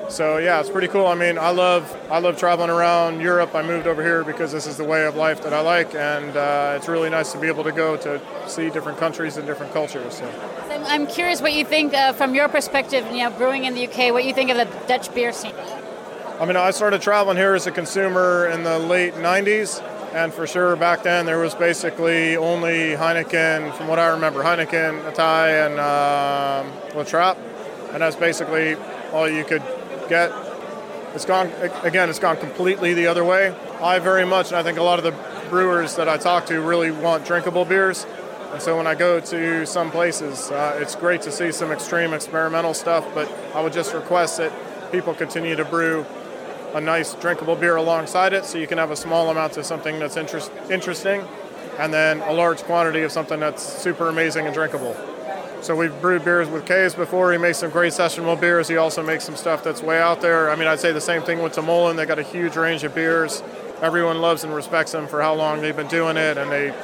[0.09, 1.07] So yeah, it's pretty cool.
[1.07, 3.55] I mean, I love I love traveling around Europe.
[3.55, 6.37] I moved over here because this is the way of life that I like, and
[6.37, 9.73] uh, it's really nice to be able to go to see different countries and different
[9.73, 10.15] cultures.
[10.15, 10.25] So.
[10.27, 13.05] I'm- I'm curious what you think uh, from your perspective.
[13.11, 15.55] You know, brewing in the UK, what you think of the Dutch beer scene.
[16.39, 19.83] I mean, I started traveling here as a consumer in the late 90s,
[20.15, 25.11] and for sure back then there was basically only Heineken, from what I remember, Heineken,
[25.11, 27.39] Atai, and um, La Trappe,
[27.93, 28.77] and that's basically
[29.13, 29.63] all you could
[30.09, 30.33] get.
[31.15, 31.51] It's gone
[31.83, 32.11] again.
[32.11, 33.55] It's gone completely the other way.
[33.81, 35.15] I very much, and I think a lot of the
[35.49, 38.07] brewers that I talk to really want drinkable beers.
[38.53, 42.13] And so when I go to some places, uh, it's great to see some extreme
[42.13, 43.07] experimental stuff.
[43.15, 44.53] But I would just request that
[44.93, 46.07] people continue to brew
[46.75, 49.99] a nice drinkable beer alongside it, so you can have a small amount of something
[49.99, 51.27] that's interest, interesting,
[51.79, 54.95] and then a large quantity of something that's super amazing and drinkable.
[55.63, 57.33] So we've brewed beers with Kees before.
[57.33, 58.69] He makes some great sessionable beers.
[58.69, 60.51] He also makes some stuff that's way out there.
[60.51, 61.97] I mean, I'd say the same thing with De Molen.
[61.97, 63.43] They got a huge range of beers.
[63.83, 66.75] Everyone loves and respects them for how long they've been doing it, and they,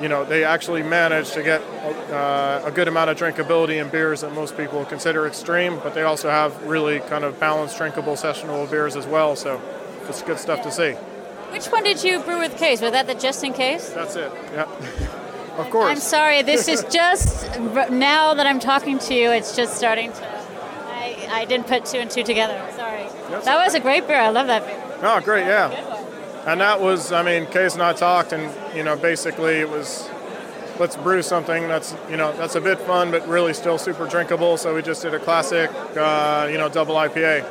[0.00, 1.62] you know, they actually manage to get
[2.10, 5.78] uh, a good amount of drinkability in beers that most people consider extreme.
[5.82, 9.36] But they also have really kind of balanced, drinkable sessionable beers as well.
[9.36, 9.60] So
[10.08, 10.92] it's good stuff to see.
[11.52, 12.80] Which one did you brew with Kees?
[12.80, 13.90] Was that the just in case?
[13.90, 14.32] That's it.
[14.52, 15.18] Yeah.
[15.56, 15.90] of course.
[15.90, 16.42] I'm sorry.
[16.42, 17.58] This is just
[17.90, 19.30] now that I'm talking to you.
[19.30, 20.26] It's just starting to.
[20.26, 22.60] I, I didn't put two and two together.
[22.76, 23.06] Sorry.
[23.44, 24.20] That was a great beer.
[24.20, 24.98] I love that beer.
[25.02, 25.70] Oh, great, yeah.
[26.46, 30.08] And that was, I mean, Kees and I talked, and you know, basically it was,
[30.78, 34.56] let's brew something that's, you know, that's a bit fun, but really still super drinkable.
[34.56, 37.44] So we just did a classic, uh, you know, double IPA.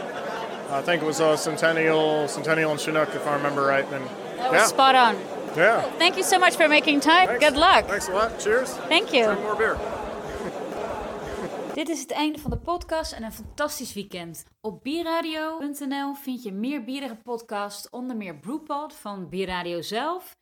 [0.72, 3.84] I think it was a Centennial, Centennial and Chinook, if I remember right.
[3.86, 4.06] And
[4.38, 5.16] That was yeah, spot on.
[5.56, 5.84] Yeah.
[5.98, 7.40] Thank you so much for making time.
[7.40, 7.88] Good luck.
[7.88, 8.40] Thanks a lot.
[8.40, 8.70] Cheers.
[8.88, 9.26] Thank you.
[9.26, 9.78] Drink more beer.
[11.74, 14.44] Dit is het einde van de podcast en een fantastisch weekend.
[14.62, 20.36] Op bierradio.nl vind je meer bierige podcasts, onder meer Brewpod van Bierradio zelf.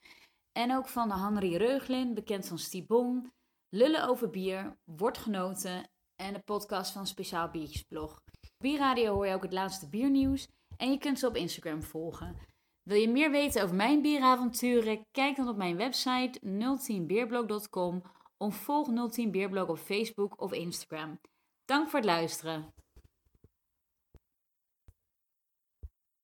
[0.52, 3.31] En ook van Henry Reuglin, bekend van Stibon,
[3.76, 8.11] Lullen over bier, Wordt genoten en de podcast van Speciaal Biertjesblog.
[8.11, 12.36] Op Bierradio hoor je ook het laatste biernieuws en je kunt ze op Instagram volgen.
[12.84, 15.06] Wil je meer weten over mijn bieravonturen?
[15.11, 18.01] Kijk dan op mijn website 010beerblog.com
[18.38, 21.19] of volg 010 Beerblog op Facebook of Instagram.
[21.65, 22.73] Dank voor het luisteren.